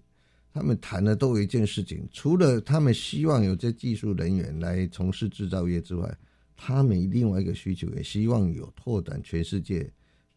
[0.54, 6.18] 他们谈的都有一件事情，除了他们希望有这技术人员来从事制造业之外，
[6.56, 9.92] 他们另外一个需求也希望有拓展全世界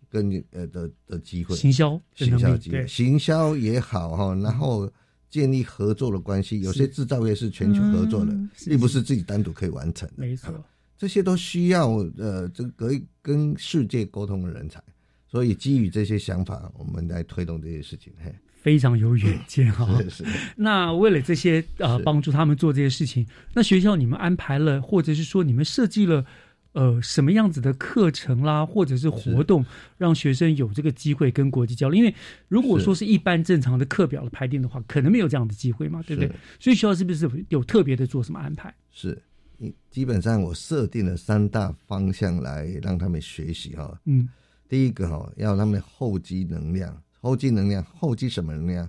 [0.09, 4.91] 跟呃的的机会，行销行销机会，行销也好哈，然后
[5.31, 6.61] 建立合作的关系。
[6.63, 9.01] 有些制造业是全球合作的，并不是。
[9.01, 10.53] 自己单独可以完成的，没错。
[10.99, 14.83] 这些都需要呃，这个跟世界沟通的人才，
[15.27, 18.13] 所以基于这些想法，我们来推动这些事情。
[18.23, 19.87] 嘿，非常有远见 哈。
[20.09, 20.25] 是。
[20.57, 26.25] 那为了这些呃，帮助他们做这些事情，那学校你们安排了，或者是说你们设计了
[26.73, 29.65] 呃什么样子的课程啦，或者是活动，
[29.99, 31.99] 让学生有这个机会跟国际交流？
[31.99, 32.15] 因为
[32.49, 36.31] 如果说是一般正常的课表的排定的话，可能没有这样的机会嘛，对不对？
[36.59, 38.75] 所以学校是不是有特别的做什么安排？
[38.91, 39.23] 是。
[39.91, 44.29] 基本上我设定了三大方向来让他们学习哈，嗯，
[44.69, 48.89] 第一个哈要他们后积能量，后积能量，后积什么能量？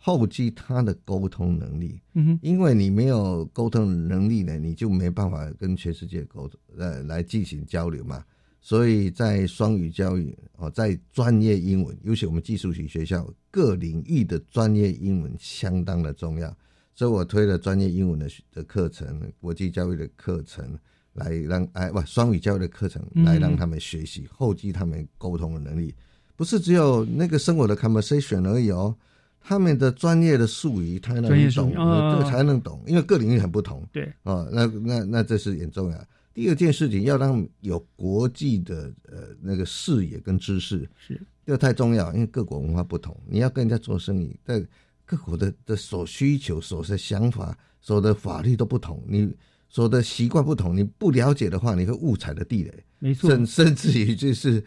[0.00, 8.24] 后积他的沟通能力，嗯哼，因为你没有沟通能力呢，你就没办法跟全世界沟通呃来进行交流嘛，
[8.60, 16.56] 所以在双语教育哦，在专业英文，尤其我们技术型学校各领域的专业英文相当的重要。
[16.98, 20.76] 所以我推了专业英文的的课程、国际教育的课程，
[21.12, 25.94] 来让哎不双语教育的课程，来让他们学习后继他们沟通的能力。
[26.34, 28.92] 不是只有那个生活的 conversation 而已哦，
[29.40, 31.22] 他们的专业的术语他能
[31.52, 33.86] 懂，这个才能懂，因为各领域很不同。
[33.92, 36.06] 对，哦，那那那这是很重要。
[36.34, 44.66] 第二件事情要让有国际的呃那个视野跟知识，是这个太重要，因为各国文化不同，你要跟人家做生意，在。
[45.08, 49.34] 各国的的所需求、所的想法、所的法律都不同，你
[49.70, 52.84] 所的习惯不同，你不了解的话，你会误踩的地雷。
[52.98, 54.62] 没错，甚甚至于就是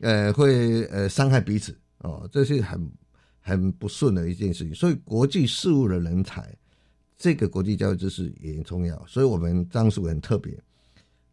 [0.00, 2.92] 呃，会呃伤害彼此哦，这是很
[3.40, 4.74] 很不顺的一件事情。
[4.74, 6.54] 所以国际事务的人才，
[7.16, 9.02] 这个国际教育知识也很重要。
[9.06, 10.54] 所以我们张数很特别，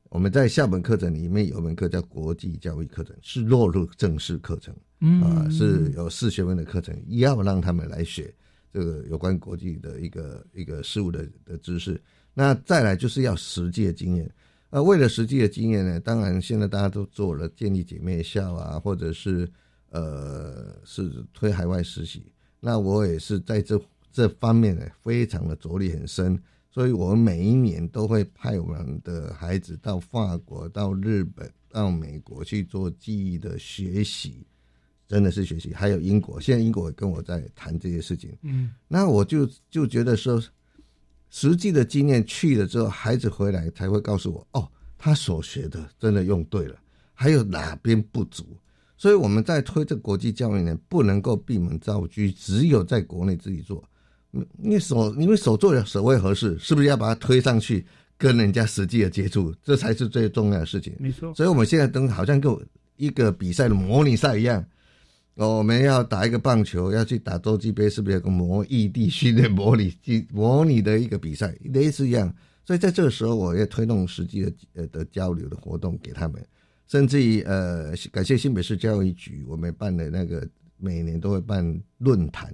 [0.08, 8.34] 我们在校本课程里面有门课叫国际教育课程，是落入正式课程，嗯啊，是有四学分的课程，要让他们来学
[8.74, 12.02] 这个有关国际的一个一个事物的的知识。
[12.34, 14.30] 那再来就是要实际的经验。
[14.72, 19.48] 呃，为了实际的经验呢，当然现在大家都做了建立姐妹校啊，或者是
[19.92, 22.26] 呃是推海外实习。
[22.60, 23.80] 那我也是在这
[24.12, 26.42] 这方面呢，非常的着力很深。
[26.72, 34.44] 所以我们每一年都会派我们的孩子到法国、到日本、到美国去做记忆的学习，
[35.08, 35.74] 真的是学习。
[35.74, 38.32] 还有英国，现在英国也跟我在谈这些事情。
[38.42, 40.44] 嗯，那我就就觉得说。
[41.36, 46.76] 实际的经验去了之后，孩子回来才会告诉我，哦，他所学的真的用对了，
[47.12, 48.46] 还有哪边不足。
[48.98, 53.84] 所以我们在推这国际教育呢，不能够闭门造车，只有在国内自己做。
[54.60, 57.84] 你所因为所做的所谓合适，是不是要把它推上去，
[58.16, 60.96] 跟人家实际的接触，这才是最重要的事情。
[61.00, 61.34] 没错。
[61.34, 62.56] 所以我们现在都好像跟
[62.98, 64.64] 一个比赛的模拟赛一样。
[65.36, 69.92] 哦，我们要打一个棒球，要去打洲际杯，是不是有个模异地训练模拟、
[70.32, 72.34] 模拟的一个比赛，类似一样？
[72.66, 76.46] 所以在这个时候，我也推动实际的呃的交流的活动给他们，
[76.88, 82.54] 甚至于呃，感谢新北市教育局，我们办的那个每年都会办论坛，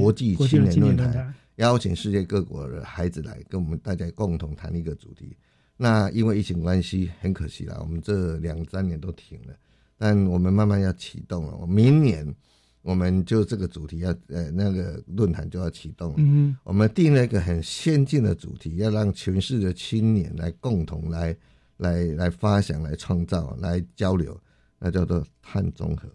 [0.00, 5.36] 国际青年论坛，邀请世界各国的孩子来跟我们大家共同谈一个主题。
[5.76, 9.54] 那因为疫情关系，很可惜啦，我们这两三年都停了。
[9.98, 12.34] 但我们慢慢要启动了，我明年
[12.82, 16.14] 我们就这个主题要呃那个论坛就要启动了。
[16.18, 21.36] 嗯，我们定了一个很先进的主题，要让全市的青年来共同来
[21.78, 24.38] 来来发想、来创造、来交流，
[24.78, 26.08] 那叫做碳中和。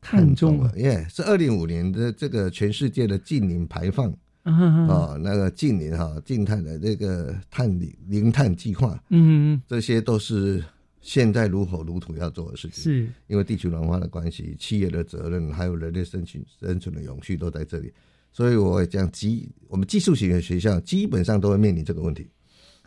[0.00, 10.62] 碳中和，耶，是二零五年的这个全世界的近零排放哦，那个近零哈近碳的这个碳零零碳计划，嗯，这些都是。
[11.00, 17.92] 现在如火如荼要做的事情，是因为地球暖化的关系，企业的责任，还有人类生存生存的永续都在这里。
[18.32, 22.28] 所以，我也讲基我们技术型的学校基本上都会面临这个问题。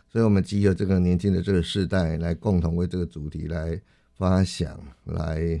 [0.08, 3.80] 所以我们集合这个年轻的这个世代来共同为这个主题来
[4.14, 5.60] 发想、来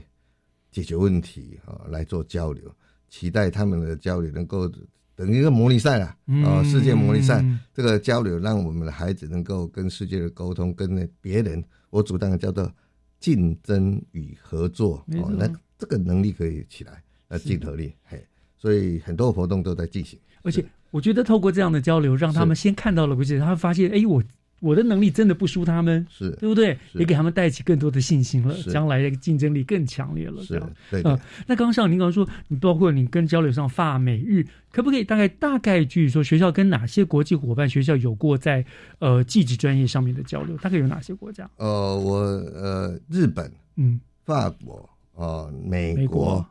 [0.70, 2.62] 解决问题啊，来做交流。
[3.08, 4.70] 期待他们的交流能够
[5.16, 7.44] 等于一个模拟赛了啊，世界模拟赛
[7.74, 11.64] 这个交流，让我们的孩子能够跟世界的沟通，跟别人。
[11.92, 12.72] 我主张的叫做
[13.20, 18.26] 竞争与合作哦，那这个能力可以起来，那竞合力嘿，
[18.56, 20.18] 所以很多活动都在进行。
[20.42, 24.24] 而且我觉得透过这样的交流，让他们先看到了，不是他发现，哎，我
[24.62, 26.78] 我的能力真的不输他们，是对不对？
[26.94, 30.42] 也给他们带起更多的信心了，将来的竞争力更强烈了。
[30.42, 31.02] 是，对。
[31.02, 34.46] 呃，那刚刚像您刚刚说，你包括你跟交流上法美日。
[34.70, 38.64] 可不可以大概大概据说学校跟哪些国际伙伴学校有过在
[39.00, 40.56] 呃技职专业上面的交流？
[40.56, 41.50] 大概有哪些国家？
[41.58, 46.42] 呃，我呃日本，嗯，法国，呃美国、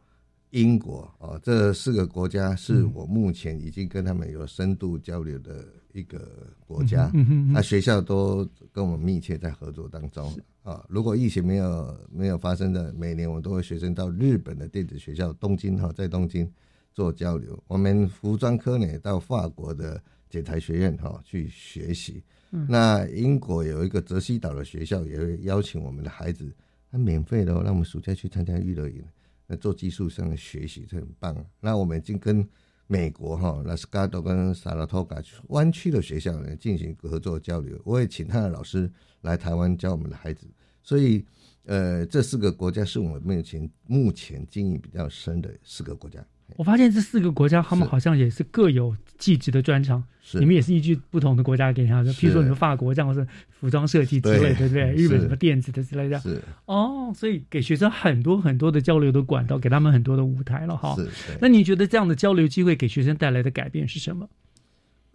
[0.51, 7.09] 英国，哦这四个国家是我目前已经跟他们有深度交流的一个国家。
[7.13, 10.33] 嗯那学校都跟我们密切在合作当中
[10.63, 10.85] 啊。
[10.89, 16.51] 如果疫情没有没有发生的，每年我都会学生到日本的电子学校东京哈，在东京。
[16.93, 22.21] 做交流，我们服装科呢到法国的剪裁学院哈去学习。
[22.67, 26.53] 那英国有一个泽西岛的学校也会邀请我们的孩子，
[26.91, 29.01] 他免费的让我们暑假去参加娱乐营，
[29.47, 31.33] 那做技术上的学习，这很棒。
[31.61, 32.45] 那我们已经跟
[32.91, 40.45] 美国哈拉斯加多跟萨拉托嘎湾区的学校呢进行合作交流，我也请他的老师来台湾教我们的孩子。
[40.83, 41.25] 所以，
[41.63, 46.21] 呃，这四个国家是我们目前目前经营比较深的四个国家。
[46.57, 50.03] 我发现这四个国家，他们好像也是各有技职的专长。
[50.33, 54.93] 你们也是依据不同的国家给他的，譬如说你们法国这样是服装设计之类，对不对？
[54.93, 56.17] 日本什么电子的之类的。
[56.19, 60.95] 是哦，所以给学生很多很多的交流的管道，给他们很多的舞台了哈。
[60.95, 61.09] 是。
[61.41, 64.29] 那你觉得这样的交流机会给学生带来的改变是什么？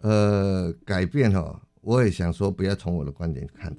[0.01, 3.75] 呃，改变哈，我也想说，不要从我的观点看，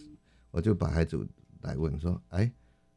[0.50, 1.24] 我就把孩子
[1.60, 2.46] 来问说，哎，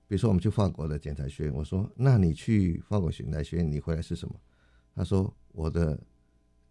[0.07, 4.33] 比如说我们去法国的剪裁学院，我说，那你去法国剪裁学院，你回来是什么？
[4.95, 5.99] 他说：“我的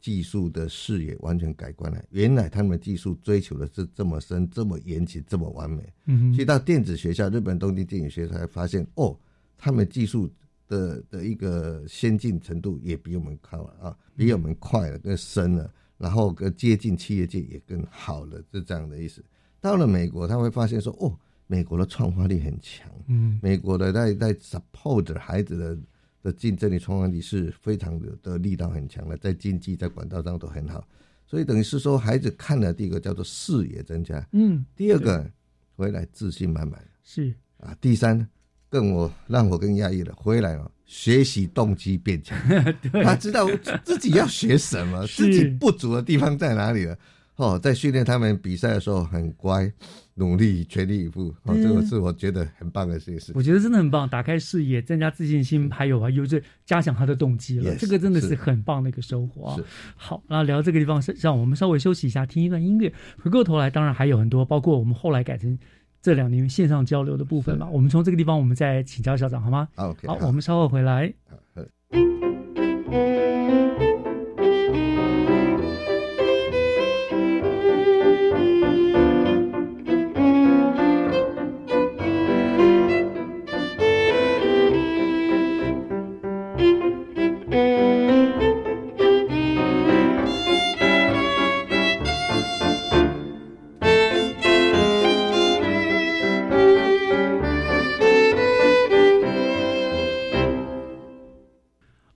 [0.00, 2.02] 技术的视野完全改观了。
[2.10, 5.82] 原来他们技术追求的是这么深、这么严谨、这么完美。
[6.06, 9.16] 嗯，去到电子学校，日本东京电影学校才发现，哦，
[9.58, 10.30] 他们技术
[10.68, 19.22] 的的一个先进程度也比我们高了啊，比我们快了，更深了，然后更接近企业界也更好了，是这样的意思。
[19.60, 21.14] 到了美国，他会发现说，哦，
[21.46, 25.78] 美国的创发力很强，嗯，美国的在在 support 孩子的
[26.22, 30.86] 的竞争力、创造力是非常的的力道很强的，在经济在管道上都很好，
[31.26, 35.30] 所以等于是说孩子看了第一个叫做视野增加，嗯，第二个
[35.76, 37.34] 回来自信满满，是。
[37.58, 38.26] 啊，第三
[38.68, 42.38] 更我让我更压抑了，回来哦，学习动机变强，
[43.04, 43.46] 他知道
[43.84, 46.98] 自己要学什么，自己不足的地方在哪里了。
[47.41, 49.72] 哦，在训练他们比赛的时候很乖，
[50.14, 51.34] 努力全力以赴。
[51.45, 53.32] 哦，这个是我觉得很棒的事。
[53.34, 57.74] 我觉得真的很棒，打开视野，增加自信心，还有啊，有这加强他的动机了。
[57.76, 59.57] 这个真的是很棒的一个收获啊。
[59.97, 62.93] 好，那聊这个地方是让我们稍微休息一下，听一段音乐。
[63.22, 65.59] 回过头来，当然还有很多，包括我们后来改成
[66.03, 67.66] 这两年线上交流的部分嘛。
[67.70, 69.66] 我们从这个地方，我们再请教校长好吗？
[69.74, 71.11] 好，好，我们稍后回来。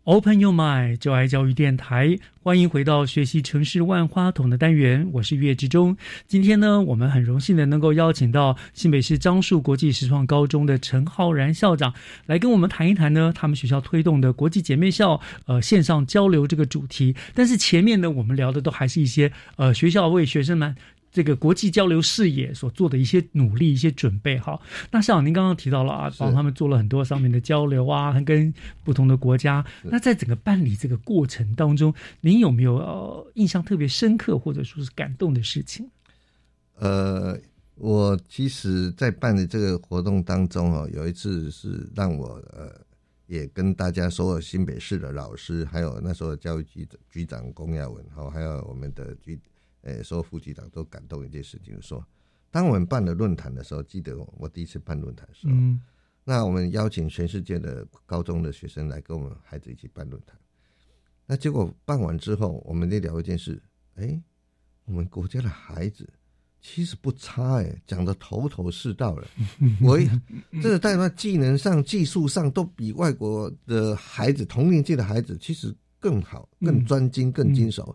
[0.06, 5.96] Open Your Mind，就爱教育电台，欢迎回到学习城市万花筒的单元，我是岳志忠。
[6.26, 11.94] 今天呢，我们很荣幸的能够邀请到新北市樟树国际实创高中的陈浩然校长
[12.26, 17.16] 来跟我们谈一谈呢，他们学校推动的国际姐妹校呃线上交流这个主题。
[17.32, 20.76] 但是前面呢，我们聊的都还是一些呃学校为学生们。
[21.14, 24.60] 这个国际交流视野所做的一些努力、一些准备，哈。
[24.90, 28.52] 那校长，您刚刚提到了啊，帮他们做了很多上面的交流啊，跟
[28.82, 29.64] 不同的国家。
[29.84, 35.88] 那在整个办理这个过程当中，您有没有呃印象特别深刻或者说是感动的事情？
[36.80, 37.38] 呃，
[37.76, 42.72] 我其实，在办理这个活动当中哦，有一次是让我呃，
[43.28, 49.38] 也跟大家所有新北市的老师，还有那时候教育局局长龚亚文，哈，还有我们的局。
[49.84, 52.04] 诶，所有副局长都感动一件事情，就说，
[52.50, 55.80] 当我们办了论坛的时候，记得我第一次办论坛的时候，嗯，
[56.24, 60.38] 那我们邀请全世界的高中的学生来跟我们孩子一起办论坛，
[61.26, 63.62] 那结果办完之后，我们在聊一件事，
[63.96, 64.18] 哎，
[64.86, 66.08] 我们国家的孩子
[66.62, 69.28] 其实不差，哎，讲的头头是道了，
[69.82, 69.98] 我
[70.62, 77.94] 这个在那技能上、技术上都比外国的孩子同年纪的孩子其实更好、更专精、更精熟。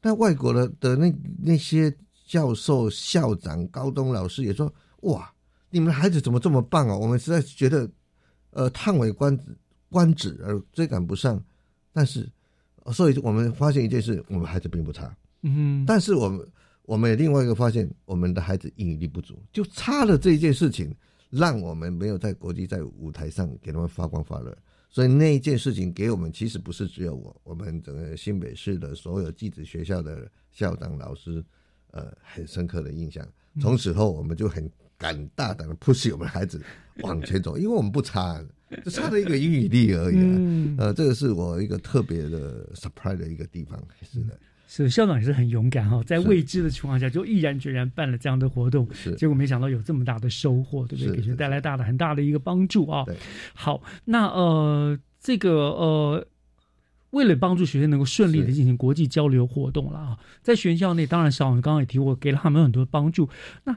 [0.00, 1.94] 但外国的的那那些
[2.26, 4.72] 教授、校长、高中老师也说
[5.02, 5.30] ：“哇，
[5.68, 6.96] 你们的孩子怎么这么棒啊？
[6.96, 7.90] 我们实在是觉得，
[8.50, 9.56] 呃，叹为观止，
[9.90, 11.42] 观止而追赶不上。
[11.92, 12.26] 但是，
[12.92, 15.14] 所以我们发现一件事：我们孩子并不差。
[15.42, 16.48] 嗯，但是我们
[16.84, 20.94] 我们另外一个发现，我们的孩子英语力不足，就差了这一件事情，
[21.28, 24.56] 让我们没有在国际在舞台上给他们发光发热。”
[24.90, 31.42] 所以那一件事情给我们其实不是只有我，我们整个新北市的所有寄子学校的校长老师，
[31.92, 33.26] 呃，很深刻的印象。
[33.60, 34.68] 从此后，我们就很
[34.98, 36.60] 敢大胆的 push 我们孩子
[37.02, 38.44] 往前走， 因为我们不差，
[38.84, 40.76] 就差了一个英语力而已。
[40.76, 44.38] 呃，这个是我一个特别的 surprise 的一个地方，是的。
[44.72, 51.16] 是校长也是很勇敢哈，在未知的情况下就毅然决然办了这样的活动，结果没想到有这么大的收获，对不对？
[51.16, 53.04] 给学带来大的很大的一个帮助啊。
[53.52, 56.24] 好，那呃，这个呃，
[57.10, 63.28] 为了帮助学生能够顺利的进行国际交流活动了啊，在学校内，当然校长刚刚也提过，给了他们很多帮助。
[63.64, 63.76] 那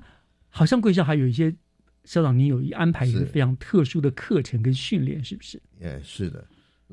[0.50, 1.56] 好像贵校还有一些
[2.04, 5.60] 校长，您有一安排一个非常特殊的课程跟训练，是不是？
[5.82, 6.46] 哎，是的。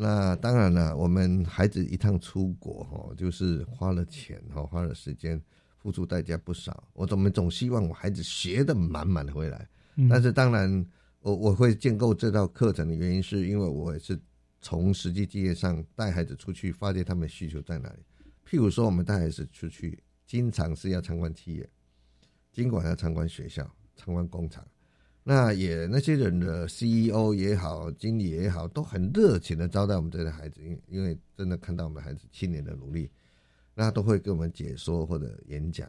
[0.02, 5.38] 那当然了，我们孩子一趟出国哈，就是花了钱哈，花了时间，
[5.76, 6.88] 付出代价不少。
[6.94, 9.68] 我怎么总希望我孩子学的满满的回来？
[10.08, 10.86] 但是当然，
[11.20, 14.18] 我我会建构这套课程的原因，是因为我也是
[14.62, 17.98] 从实际经验上带孩子出去，发现他们需求在哪里。
[18.48, 21.68] 譬如说，我们带孩子出去，经常是要参观企业，
[22.50, 24.66] 尽管要参观学校、参观工厂。
[25.22, 33.10] 那也那些人的 CEO 也好，经理也好，都很热情的招待我们这些孩子，因因为真的看到我们孩子七年的努力，
[33.74, 35.88] 那都会给我们解说或者演讲，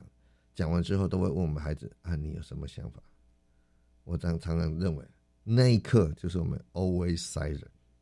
[0.53, 3.01] 讲完之后都会问我们孩子啊，你有什么想法？
[4.03, 5.05] 我常常常认为
[5.45, 7.61] 那一刻就是我们 always silent，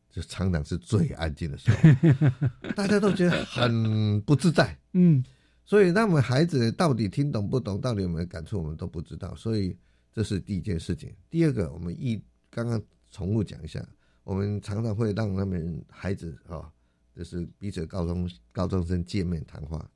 [0.10, 5.24] 就常常是最安静的时候， 大家都觉得很不自在，嗯，
[5.64, 9.78] 所以那我们孩子到底听懂不懂，到底有没有感触，我们都不知道，所以。
[10.14, 11.14] 这是第一件事情。
[11.30, 12.82] 第二个，我们一刚刚
[13.12, 13.84] 重复讲一下，
[14.24, 16.72] 我们常常会让他们孩子啊，
[17.16, 19.90] 就是彼此高中高中生见面谈话。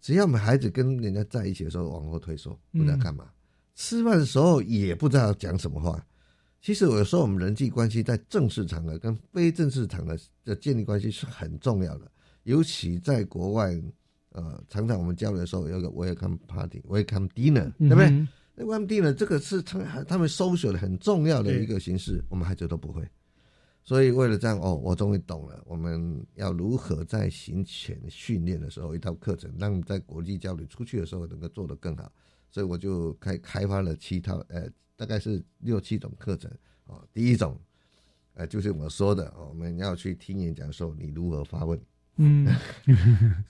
[0.00, 3.28] 只要我们孩子跟人家在一起的时候往后退缩，不知道干嘛，
[3.74, 6.04] 吃饭的时候也不知道讲什么话。
[6.60, 12.10] 其实有时候我们人际关系在正式场合跟非正式场合的建立关系是很重要的，
[12.44, 13.80] 尤其在国外，
[14.30, 18.26] 呃，常常我们交流的时候有个 welcome party，welcome dinner，对不对？
[18.56, 23.06] 那 welcome dinner 这个是他们他们 social 的很重要的一个形式，我们孩子都不会。
[23.84, 32.10] 所以为了这样，哦，我终于懂了，我们要如何在行前训练的时候一套课程，让在国际交流出去的时候能够做得更好。
[32.50, 36.50] 所以我就开开发了七套，呃，大概是六七种课程。
[36.86, 37.60] 哦，第一种，
[38.34, 41.78] 呃，就是我说的，我们要去听演讲的时候，你如何发问？
[42.16, 42.48] 嗯，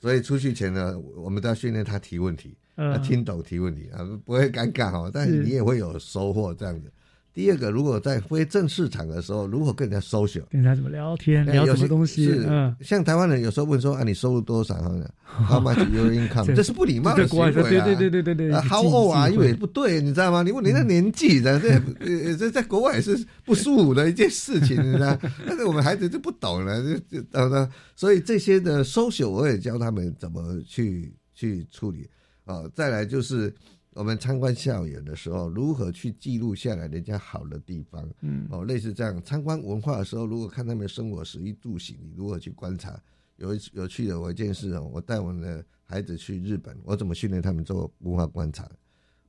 [0.00, 6.92] 所以出去前呢，我们都要训练他提问题，他听懂提问题啊，不会尴尬哈，但是你也会有收获这样子。
[7.32, 12.24] 第二个，如果在非正式场的时候，如何跟人家 social，跟人家怎么聊天，聊什么东西？
[12.24, 14.74] 是，像台湾人有时候问说啊，你收入多少？
[15.46, 16.54] How much your income？
[16.54, 17.50] 这是不礼貌的行为啊！
[17.52, 18.52] 对对对对对对。
[18.62, 19.28] How old 啊？
[19.28, 20.42] 因为不对，你知道吗？
[20.42, 21.60] 你问人家年纪的，
[22.38, 25.14] 这 在国外是不舒服的一件事情，你知道？
[25.46, 27.70] 但是我们孩子就不懂了，就就。
[27.94, 32.08] 所以这些的 social 我也教他们怎么去去处理
[32.46, 32.66] 啊。
[32.74, 33.54] 再来就是。
[33.96, 38.06] 我们参观校园的时候，如何去记录下来人家好的地方？
[38.20, 43.02] 嗯，哦，类似这样参观文化的时候，如果看他们生活食衣住行，你如何去观察？
[43.36, 48.70] 有有趣的我一件事哦，我带我们的孩子去日本，我怎么训练他们做文化观察？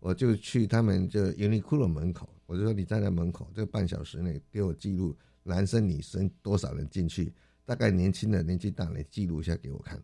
[0.02, 7.32] 我就去他们就 Uniqlo 门口，我就说你站在门口这半小时内给我记录男生女生多少人进去，
[7.64, 9.98] 大概年轻的年纪大的记录一下给我看。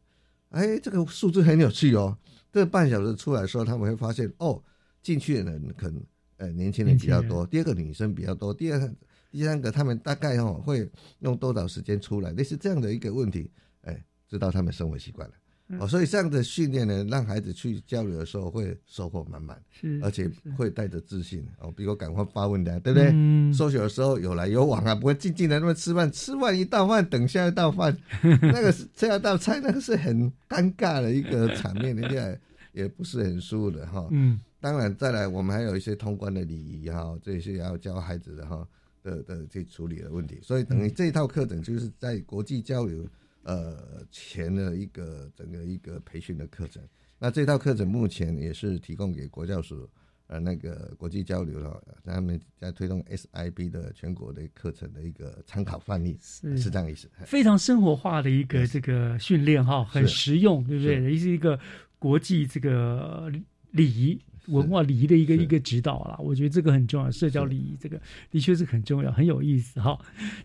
[0.54, 2.18] 哎，这个数字很有趣哦。
[2.52, 4.64] 这半小时出来的时候，他们会发现哦，
[5.02, 6.02] 进去的人可能
[6.38, 8.96] 呃年轻人比较多，第二个女生比较多，第二、
[9.32, 10.88] 第三个他们大概哦会
[11.20, 13.50] 用多少时间出来，类似这样的一个问题，
[13.82, 15.34] 哎，知道他们生活习惯了。
[15.80, 21.72] 哦，所以这样的训练呢，让孩子去交流的时候会收获满满，是，而且会带着自信哦。
[21.72, 23.10] 比如赶快发问的，对不对？
[23.14, 23.52] 嗯。
[23.54, 32.38] 收学的时候有来有往啊，不会静静的那么吃饭，吃完一道饭等下一道饭， 那个是下一道菜，那个是很尴尬的一个场面，人家
[32.74, 34.08] 也不是很舒服的哈。
[34.12, 34.40] 嗯。
[34.60, 38.68] 当然，再来我们还有一些通关的礼仪哈，这些要教孩子的哈
[39.02, 43.08] 的的去处理的问题，所以等于这一套课程就是在国际交流。
[43.44, 46.82] 呃，前的一个整个一个培训的课程，
[47.20, 49.90] 那这套课程目前也是提供给国教署
[50.28, 56.58] 呃那个国际交流了，他们在推动 SIB 的全国的课程的一个参考范例，是。
[56.58, 61.12] 是这样意思，非常生活化的一个这个训练哈，很实用，对不对？
[61.12, 61.60] 也是一个
[62.00, 63.32] 国际这个
[63.72, 64.18] 礼仪。
[64.48, 67.10] 文化礼仪的一个一个指导啦，我觉得这个很重要。
[67.10, 68.00] 社交礼仪这个
[68.32, 70.00] 的确是很重要，很有意思哈。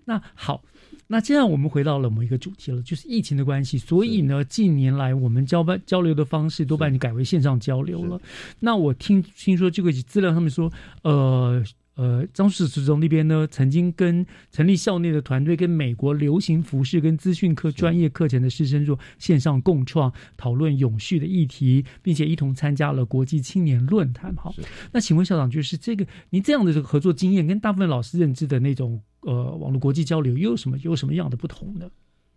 [0.04, 0.62] 那好，
[1.06, 8.20] 那现在我们回到了某一个主题了，就是疫情的关系，所以呢，近年来我们交办交流的方式多半你改为线上交流了。
[8.60, 10.72] 那我听听说这个资料上面说，
[11.02, 11.64] 呃。
[11.98, 24.32] 呃，张氏之中那边呢，曾经跟成立校内的团队，跟美国流行服饰跟资讯科专业课程的师生做线上共创，讨论永续的议题，并且一同参加了国际青年论坛。
[24.36, 24.54] 好，
[24.92, 31.90] 那请问校长，就是这个您这样的这个合作经验，跟大部分老师认知的那种呃网络国际交流，又有什么有什么样的不同呢？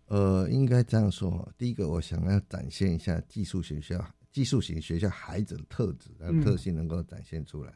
[0.08, 7.72] 呃，应该这样说，第一个我想要展现一下技术学校、技术型学校孩子的特质，让特性能够展现出来。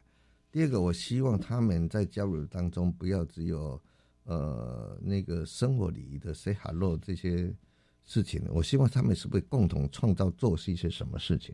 [0.57, 3.79] 第二个，我希望他们在交流当中不要只有
[4.23, 7.55] 呃那个生活礼仪的 say hello 这些
[8.05, 11.53] 事情，我希望他们是不是共同创造做是一些什么事情，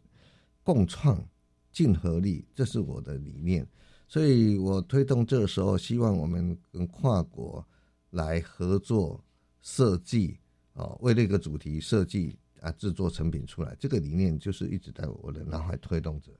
[0.63, 1.21] 共创
[1.69, 3.67] 竞合力，这是我的理念。
[4.07, 7.67] 所以我推动这个时候，希望我们跟跨国
[8.11, 9.21] 来合作
[9.59, 10.37] 设计
[10.75, 13.75] 啊，为那个主题设计啊，制作成品出来。
[13.77, 16.31] 这个理念就是一直在我的脑海推动着。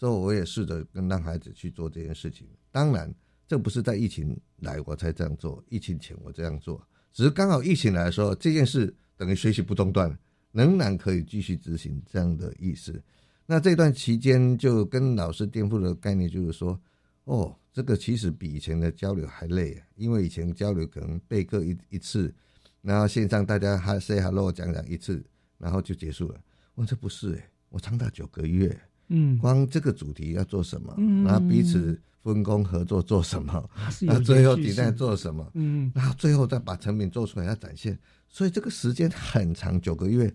[0.00, 2.48] 所以我也试着跟让孩子去做这件事情。
[2.70, 3.14] 当然，
[3.46, 6.82] 这不是在疫情来我才这样做，疫情前我这样做，
[7.12, 10.18] 只是刚好疫情来的时候，这件事等于学习不中断，
[10.52, 12.98] 仍然可以继续执行这样的意思。
[13.44, 16.80] 那这段期间就跟老师颠覆的概念，就是说，
[17.24, 22.34] 哦，这个其实比以前的交流还累，因为以前交流可能备课一一次，
[22.80, 25.22] 然后线上大家还 say hello 讲讲一次，
[25.58, 26.40] 然后就结束了。
[26.74, 28.80] 我这不是诶，我长达九个月。
[29.10, 33.70] 嗯，光这个主题要做什么，嗯然后彼此分工合作做什么，
[34.02, 37.98] 那最后底在做什么，嗯，然后最后再把成品做出来要展现，
[38.28, 40.34] 所以这个时间很长，九个月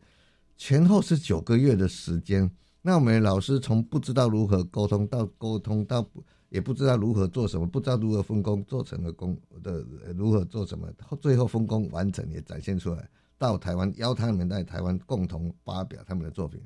[0.58, 2.50] 前后是九个月的时间。
[2.82, 6.08] 那我们老师从不知道如何沟通到沟通到
[6.50, 9.84] 也不知道如何做什么，不知道如何分工做成了工的
[10.16, 10.88] 如何做什么，
[11.20, 16.62] 最后分工完成也展现出来，到台湾邀他们在台湾共同发表他们的作品。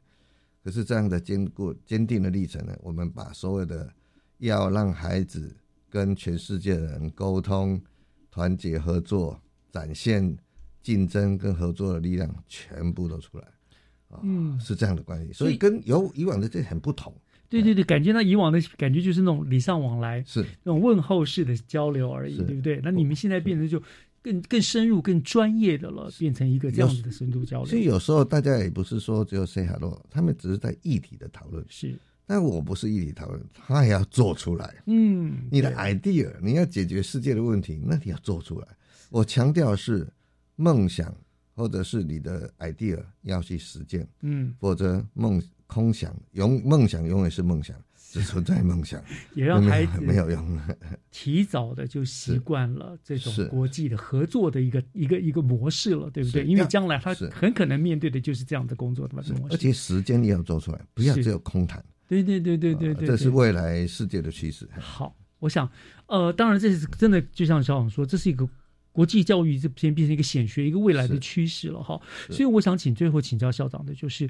[0.64, 2.76] 可是这样的坚固、坚定的历程呢？
[2.82, 3.92] 我们把所有的
[4.40, 5.56] 要让孩子
[5.90, 7.82] 跟全世界的人沟通、
[8.30, 9.40] 团结合作，
[9.72, 10.38] 展现
[10.82, 13.44] 竞争跟合作的力量，全部都出来。
[14.10, 17.14] 啊，嗯是这样的关系，所以跟有以往的这很不同。
[17.48, 22.80] 对对对，感觉到以往的感觉就是那种礼尚往来，是那种问候式的交流而已，对不对？
[22.84, 23.82] 那你们现在变成就
[24.30, 27.66] 更更深入、更专业的了，变成一个这样子的深度交流。
[27.66, 31.66] 所以有时候大家也不是说只有 say hello，他们只是在议题的讨论。
[31.68, 34.76] 是，但我不是议题讨论，他也要做出来。
[34.86, 38.68] 嗯，你的 idea，你要解决世界的问题，那你要做出来。
[39.10, 40.08] 我强调是
[40.56, 41.16] 梦想，
[41.56, 47.76] 或者是你的 idea 要去实践，嗯，否则梦空想永梦想永远是梦想，
[48.12, 49.00] 只存在梦想，
[49.36, 50.60] 也让孩子没 有没有用。
[51.12, 56.44] 提早的就习惯了这种国际的合作的一个一个一个模式了，对不对？
[56.44, 59.34] 因为将来他很可能面对的就是这样的工作的模式。
[59.52, 61.84] 而且时间也要做出来，不要只有空谈。
[62.08, 64.68] 对对对对对对，这是未来世界的趋势。
[64.80, 65.70] 好，我想，
[66.08, 68.50] 呃，当然这是真的，就像小王说，这是一个
[68.92, 72.02] 国际教育这变变成一个显学，一个未来的趋势了哈。
[72.32, 74.28] 所以我想请最后请教校长的就是，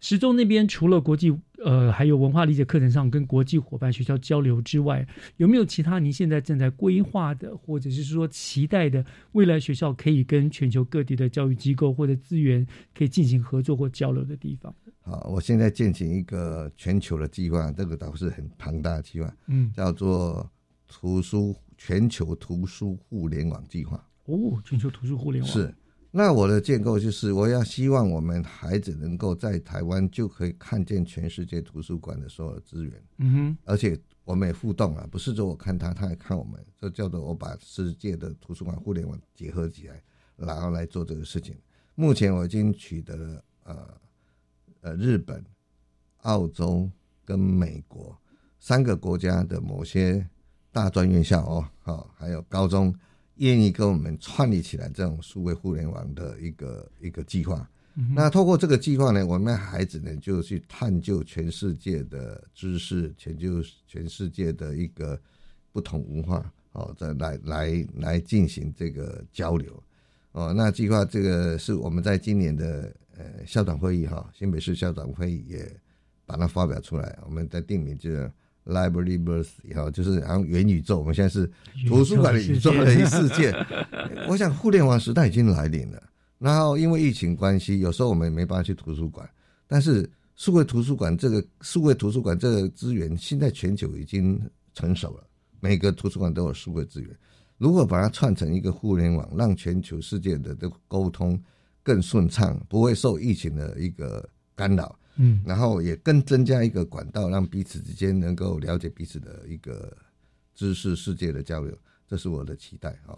[0.00, 1.30] 石中那边除了国际
[1.62, 14.74] 呃还有文化理解课程上跟国际伙伴学校交流之外，有没有其他您现在正在规划的，或者是说期待的未来学校可以跟全球各地的教育机构或者资源可以进行合作或交流的地方？
[15.02, 20.50] 好，我现在进行一个全球的计划，这个倒是很庞大的计划，嗯叫做
[20.88, 24.02] 图书全球图书互联网计划。
[24.24, 25.74] 哦，全球图书互联网是，
[26.12, 40.02] 那我的建构就是，我要希望我们孩子能够在台湾就可以看见全世界图书馆的所有资源，嗯哼，而且我们也互动啊，不是说我看他，他也看我们，这叫做我把世界的图书馆互联网结合起来，
[40.36, 41.56] 然后来做这个事情。
[41.94, 44.00] 目前我已经取得了呃
[44.80, 45.44] 呃日本、
[46.22, 46.90] 澳洲
[47.24, 48.16] 跟美国
[48.58, 50.26] 三个国家的某些
[50.72, 52.92] 大专院校哦，好、还有高中
[53.40, 57.68] 愿意跟我们串立起来这种数位互联网的一个一个计划。
[57.96, 65.20] 嗯那透过这个计划呢，我们孩子呢就去探究全世界的知识，研究全世界的一个
[65.72, 69.82] 不同文化，哦，再来来来进行这个交流。
[70.32, 75.68] 哦，那计划这个是我们在今年的呃校长会议哈、新北市校长会议也
[76.24, 78.30] 把它发表出来，我们在定名就是
[78.70, 81.50] Library Birth 以后，就是好像元宇宙，我们现在是
[81.88, 83.52] 图书馆的宇宙的一世界。
[84.28, 86.02] 我想互联网时代已经来临了。
[86.38, 89.28] 然后因为疫情关系，有时候我们也没办法去图书馆，
[89.66, 94.40] 但是数位图书馆这个数位图书馆这个资源，现在全球已经
[94.72, 95.24] 成熟了，
[95.60, 97.10] 每个图书馆都有数位资源。
[97.58, 101.38] 如果把它串成一个互联网，让全球世界的这个沟通
[101.82, 109.94] 更顺畅，不会受疫情的一个干扰，嗯然后也更增加一个管道，让彼此之间能够了解彼此的一个
[110.54, 111.76] 知识世界的交流，
[112.08, 113.12] 这是我的期待啊、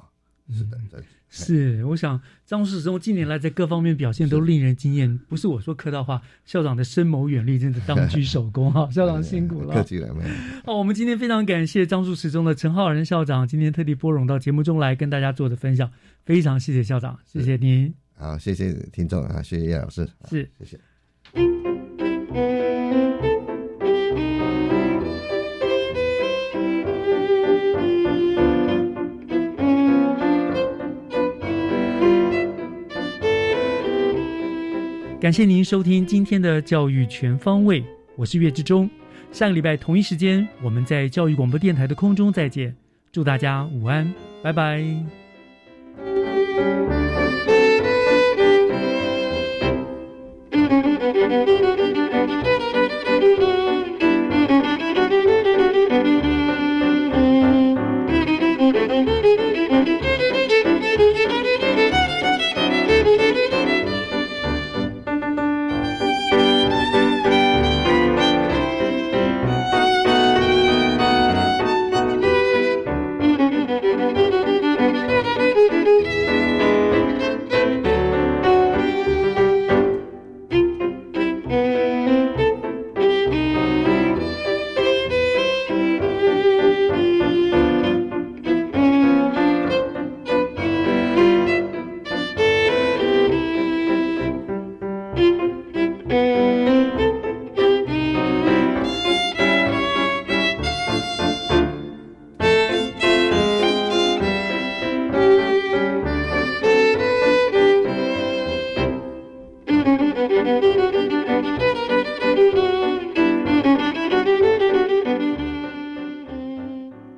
[0.50, 5.16] 是的，对是，我想张世忠近年来在各方面表现都令人惊艳。
[5.28, 9.72] 不是我说客套话，校长的深谋远虑真的当居首功哈， 校长辛苦了。
[9.72, 10.34] 客气了，没有。
[10.66, 15.90] 好，我们今天非常感谢张树时中的陈浩仁校长今天特地拨冗到节目中来跟大家做的分享，
[16.24, 17.94] 非常谢谢校长，谢谢您。
[18.12, 20.91] 好，谢谢听众啊，谢谢叶老师，是，谢谢。
[35.20, 37.84] 感谢您收听今天的教育全方位，
[38.16, 38.90] 我是岳志忠。
[39.30, 42.74] 下个礼拜同一时间，我们在教育广播电台的空中再见。
[43.12, 44.12] 祝大家午安，
[44.42, 45.21] 拜拜。